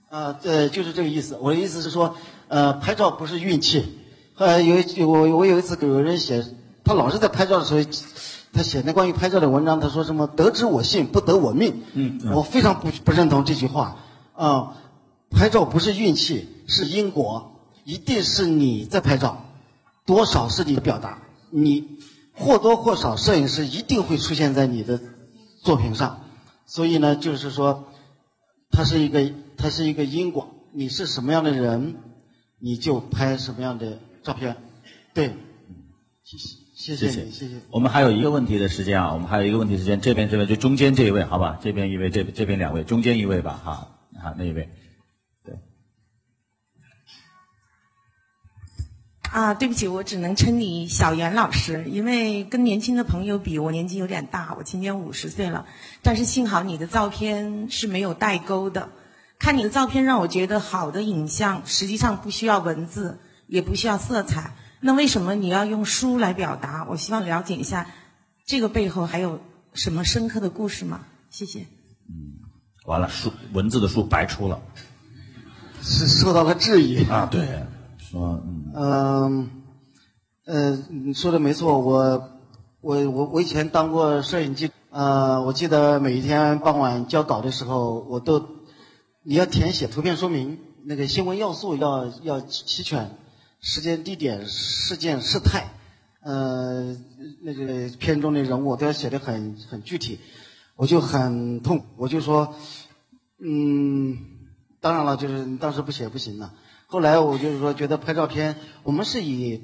[0.18, 1.38] 啊，对，就是这个意思。
[1.42, 2.16] 我的意思是说，
[2.48, 4.00] 呃，拍照不是运气。
[4.36, 6.46] 呃，有一我我有一次给有人写
[6.84, 7.82] 他老是在拍照的时候，
[8.54, 11.84] 他写那关于拍照的文章，他说什么“得之我幸，不得我命”。
[11.94, 13.98] 嗯我非常不不认同这句话。
[14.34, 14.76] 啊、
[15.32, 19.46] 拍照不是运气，是因果，一定是你在拍照，
[20.06, 21.20] 多少是你的表达，
[21.50, 21.98] 你
[22.36, 25.00] 或多或少，摄影师一定会出现在你的
[25.64, 26.22] 作品上。
[26.66, 27.86] 所以呢，就是说，
[28.72, 31.96] 它是一个它是一个因果，你是什么样的人，
[32.60, 34.58] 你就拍什么样的照片。
[35.14, 35.34] 对，
[36.24, 36.38] 谢
[36.96, 37.56] 谢谢谢谢你，谢谢。
[37.70, 41.60] 我们还有一个问题的时间啊，我们还有一个问题时间，这边这边就中间这一位，好吧？
[41.62, 43.72] 这边一位，这这边两位，中间一位吧，哈，
[44.22, 44.70] 好那一位，
[49.36, 55.66] 啊，对不起，我只能称你小袁老师，因为跟年轻的朋友比，我年纪有点大，我今年五十岁了。
[56.02, 58.88] 但是幸好你的照片是没有代沟的，
[59.38, 64.54] 看你的照片让我觉得好的影像实际上不需要文字，也不需要色彩。
[64.80, 66.88] 那为什么你要用书来表达？
[66.90, 67.88] 我希望了解一下，
[68.46, 69.42] 这个背后还有
[69.74, 71.02] 什么深刻的故事吗？
[71.30, 71.60] 谢谢。
[72.08, 72.40] 嗯
[72.86, 74.62] 完了，书文字的书白出了
[75.82, 77.04] 是受到了质疑。
[77.10, 77.66] 啊，对，
[78.18, 79.50] 嗯嗯，
[80.46, 82.30] 呃，你说的没错，我
[82.80, 88.48] 我我我以前当过摄影记，呃，我记得每一天傍晚交稿的时候，我都
[89.24, 93.18] 你要填写图片说明，那个新闻要素要要齐全，
[93.60, 95.66] 时间、地点、事件、事态，
[96.22, 96.96] 呃，
[97.44, 100.20] 那个片中的人物都要写的很很具体，
[100.78, 102.56] 我就很痛，我就说，
[103.40, 104.18] 嗯，
[104.80, 106.54] 当然了，就是你当时不写不行了。
[106.96, 109.62] 后来我就是说，觉得拍照片，我们是以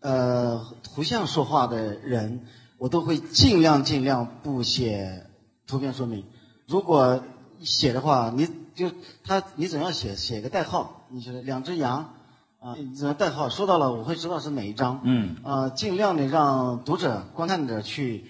[0.00, 2.44] 呃图像说话的人，
[2.76, 5.24] 我都会尽量尽量不写
[5.66, 6.26] 图片说明。
[6.66, 7.24] 如果
[7.62, 8.90] 写的话，你就
[9.24, 12.16] 他你总要写写个代号，你觉得两只羊
[12.60, 15.00] 啊，你总要代号，说到了我会知道是哪一张。
[15.04, 18.26] 嗯呃，尽量的让读者、观看者去，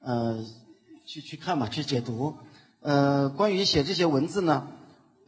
[0.00, 0.44] 呃，
[1.06, 2.34] 去去看嘛，去解读。
[2.80, 4.66] 呃，关于写这些文字呢，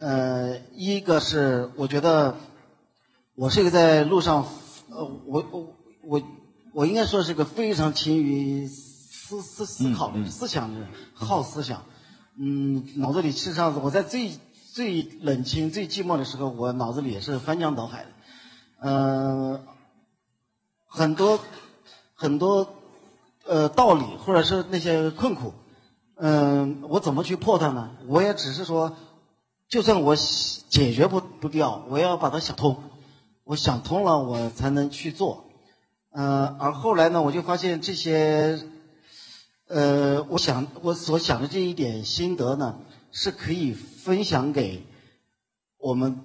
[0.00, 2.34] 呃，一个是我觉得
[3.36, 4.46] 我是一个在路上，
[4.90, 5.74] 呃，我我
[6.04, 6.22] 我
[6.72, 11.82] 我应该说是个非常勤于思思思考、嗯嗯思想的人，好思想。
[12.38, 14.30] 嗯，脑子里事实上我在最
[14.72, 18.10] 最冷清、最寂寞的时候，我脑子里也是翻江倒海的。
[18.78, 19.60] 呃，
[20.86, 21.40] 很多
[22.14, 22.68] 很多
[23.46, 25.54] 呃道理，或者是那些困苦，
[26.14, 27.90] 嗯、我怎么去破它呢？
[28.06, 28.96] 我也只是说，
[29.68, 32.80] 就算我解决不不掉，我要把它想通。
[33.44, 35.44] 我想通了，我才能去做。
[36.10, 38.58] 呃，而后来呢，我就发现这些，
[39.68, 42.78] 呃，我想我所想的这一点心得呢，
[43.12, 44.82] 是可以分享给
[45.78, 46.20] 我们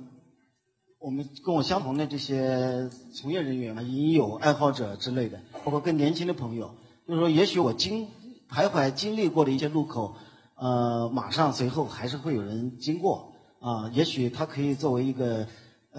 [0.97, 6.73] 我们跟我相同的这些从业人员啊，影友爱好者之类的，包括更年轻的朋友，
[7.05, 8.07] 就是说，也许我经
[8.49, 10.15] 徘徊经历过的一些路口，
[10.55, 15.45] 呃，马上随后还是会有人经过啊、也许它可以作为一个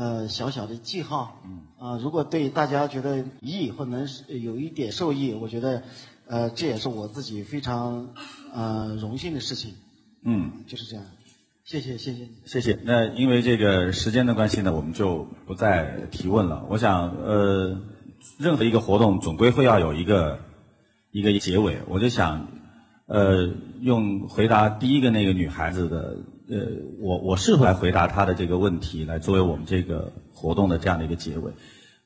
[0.01, 5.82] 呃小小的记号，嗯啊、如果对大家觉得有益或能有一点受益，我觉得
[6.26, 8.14] 呃这也是我自己非常
[8.55, 9.74] 呃荣幸的事情，
[10.24, 10.64] 嗯。
[10.66, 11.05] 就是这样，
[11.64, 12.28] 谢谢谢谢。
[12.46, 12.78] 谢谢。
[12.82, 16.64] 那因为这个时间的关系呢，我们就不再提问了。
[16.70, 17.78] 我想，呃，
[18.38, 20.40] 任何一个活动总归会要有一个
[21.11, 21.76] 一个结尾。
[21.88, 22.48] 我就想，
[23.05, 26.16] 呃，用回答第一个那个女孩子的，
[26.51, 26.66] 呃，
[26.98, 31.53] 我我试图来回答他的这个问题，来作为我们这个活动的这样的一个结尾。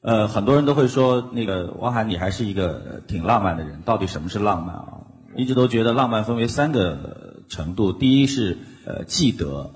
[0.02, 3.80] 呃，很多人都会说，那个汪涵，你还是一个挺浪漫的人。
[3.86, 4.98] 到底什么是浪漫啊？
[5.34, 9.70] 一直都觉得浪漫分为三个程度，第一是呃记得，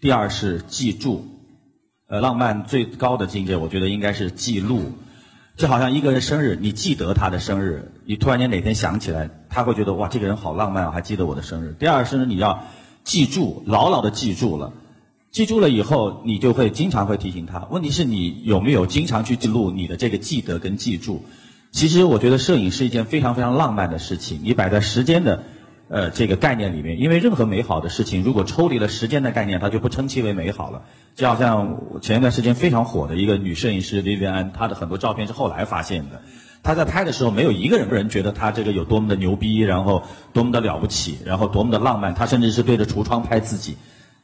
[0.00, 1.24] 第二是记住，
[2.06, 4.92] 呃，浪漫最高的境界，我觉得应该是记录。
[5.56, 11.74] 就好像一个人生日，你记得他的生日，你突然间哪天想起来，他会觉得哇，这个人好浪漫啊，还记得我的生日。
[11.78, 12.64] 第二是呢，你要
[13.04, 14.72] 记住，牢牢的记住了。
[15.30, 17.66] 记住了以后，你就会经常会提醒他。
[17.70, 21.22] 问题是你有没有经常去记录你的这个记得跟记住？
[21.70, 24.40] 其实我觉得摄影是一件非常非常浪漫的事情。
[24.42, 25.44] 你摆在时间的
[25.88, 30.82] 呃这个概念里面，因为任何美好的事情，如果抽离了时间的概念，它就不称其为美好了。
[31.14, 36.22] 就好像前一段时间非常火的一个女摄影师李维安，她的很多照片是后来发现的。
[36.62, 40.02] 她在拍的时候，没有一个人人觉得他这个有多么的牛逼，然后
[40.32, 42.14] 多么的了不起，然后多么的浪漫。
[42.14, 43.76] 他甚至是对着橱窗拍自己，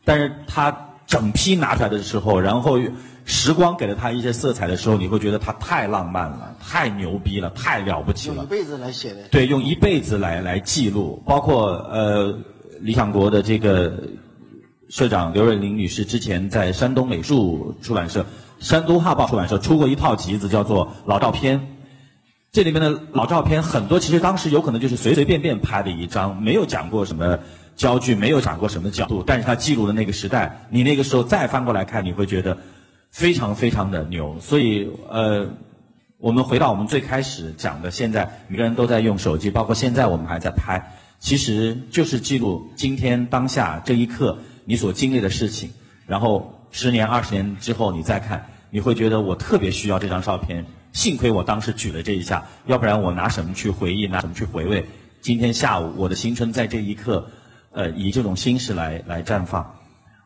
[0.05, 2.79] 但是他整批拿出来的时候，然后
[3.25, 8.47] 时光给了他一些色彩的时候，你会觉得他太浪漫了，太牛逼了，太了不起了用一。
[8.49, 9.23] 辈子来写的。
[9.31, 12.39] 对，用一辈子来来记录，包括呃
[12.81, 13.99] 理想国的这个
[14.91, 18.25] 社长刘瑞玲女士之前在山东美术出版社、
[18.61, 21.59] 山东画报出版社出过一套集子，叫做《老照片》。
[22.53, 27.39] 这里面的老照片很多，其实当时有可能就是随随便便拍的一张，没有讲过什么
[27.77, 30.67] 焦距，没有讲过什么角度，但是它记录了那个时代。
[30.71, 32.57] 你那个时候再翻过来看，你会觉得
[33.11, 34.39] 非常非常的牛。
[34.41, 35.47] 所以，呃，
[36.17, 40.83] 我们回到我们最开始讲的，现在每个人都在用手机，包括现在我们还在拍，
[41.19, 45.69] 其实就是记录今天当下这一刻你所经历的事情。
[46.07, 50.65] 然后十年、二十年之后你再看，你会觉得我特别需要这张照片。
[50.97, 54.87] 幸亏我当时举了这一下，要不然我拿什么去回忆，拿什么去回味？
[55.21, 57.29] 今天下午我的青春在这一刻，
[57.73, 59.75] 呃，以这种心事来来绽放。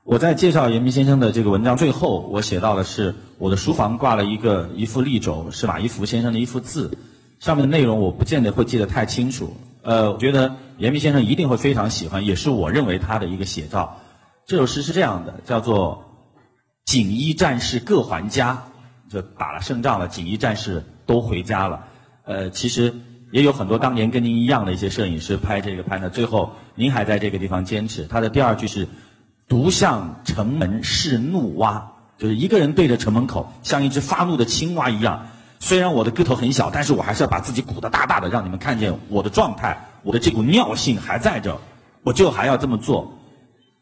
[0.04, 6.96] 我在介绍严明先生的这个文章最后，我写到的是我的书房挂了一个一幅立轴，是马一浮先生的一幅字，
[7.40, 9.52] 上面的内容我不见得会记得太清楚。
[9.82, 13.98] 呃，我觉得严明先生一定会非常喜欢，也是我认为他的一个写照。
[14.46, 16.04] 这首诗是这样的，叫做
[16.86, 18.62] “锦衣战士各还家”。
[19.10, 21.84] 就打了胜仗了，锦衣战士都回家了。
[22.24, 22.94] 呃，其实
[23.32, 28.06] 也有很多当年跟您一样的一些摄影师拍这个拍的，最后您还在这个地方坚持。
[28.06, 28.86] 他的第二句是
[29.48, 35.26] “独向城门是怒蛙”，就是一个人对着城门口，像一只发怒的青蛙一样。
[35.58, 41.60] 虽然我的个头很小，但是我还是要把自己鼓得大大的，让你们看见我的状态，我的这股尿性还在这，
[42.04, 43.18] 我就还要这么做。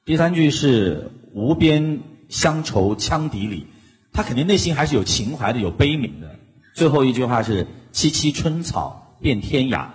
[0.06, 2.00] 第三句是“无边
[2.30, 3.66] 乡愁羌笛里”。
[4.12, 6.34] 他肯定内心还是有情怀的，有悲悯的。
[6.74, 9.86] 最后一句话是“萋萋春草遍天涯”。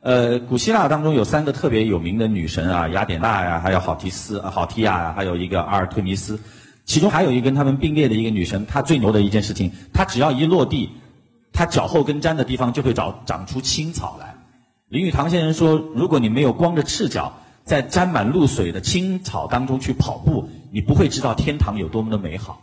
[0.00, 6.38] 呃，古希腊当中有三个特别有名的女神啊，雅典娜呀，还有好提斯、啊好提亚呀，还有一个阿尔忒弥斯。
[6.84, 10.90] 其中还有一个跟他们并列的一个女神，她最牛的一件事情，她只要一落地，
[11.54, 14.34] 她脚后跟沾的地方就会长长出青草来。
[14.88, 17.32] 林语堂先生说，如果你没有光着赤脚
[17.64, 22.60] 在沾满露水的青草当中去跑步，你不会知道天堂有多么的美好。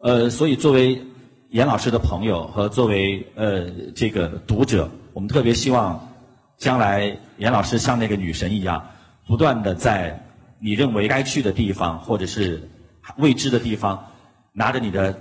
[0.00, 1.02] 呃，所以作为
[1.48, 6.08] 严老师的朋友和作为呃这个读者，我们特别希望
[6.56, 8.80] 将来严老师像那个女神一样，
[9.26, 10.24] 不断的在
[10.60, 12.62] 你认为该去的地方或者是
[13.16, 13.98] 未知的地方，
[14.52, 15.18] 拿着你的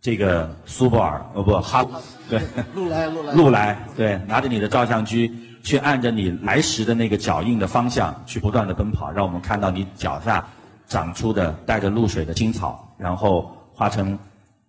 [0.00, 1.86] 这个苏泊尔哦不哈
[2.28, 2.40] 对
[2.74, 10.44] 路来路来 路来对，拿着你的照相机去按着你来时的那个脚印的方向去不断的奔跑，让我们看到你脚下
[10.88, 13.54] 长出的带着露水的青草，然后。
[13.78, 14.18] 化成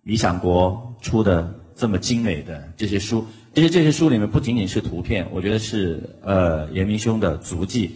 [0.04, 7.90] 理想国出的这么精美的这些书，其实这些书里面不仅仅是图片，我觉得是呃严明兄的足迹。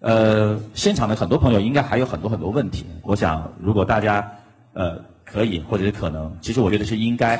[0.00, 4.26] 呃，现场的很多朋友应该还有很多很多问题，我想如果大家
[4.72, 7.38] 呃可以或者是可能，其实我觉得是应该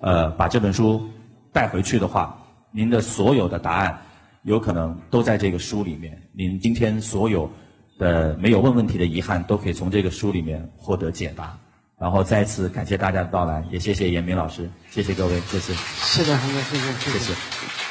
[0.00, 1.08] 呃把这本书
[1.50, 2.38] 带回去的话，
[2.72, 3.98] 您的所有的答案
[4.42, 6.20] 有可能都在这个书里面。
[6.32, 7.50] 您今天所有
[7.98, 11.58] 的没有问问题的遗憾，都可以从这个书里面获得解答。
[11.98, 15.72] 然后再次感谢大家的到来，也谢谢严明老师，谢谢各位，谢谢。
[15.72, 17.10] 谢谢，谢谢，谢谢。
[17.12, 17.85] 谢谢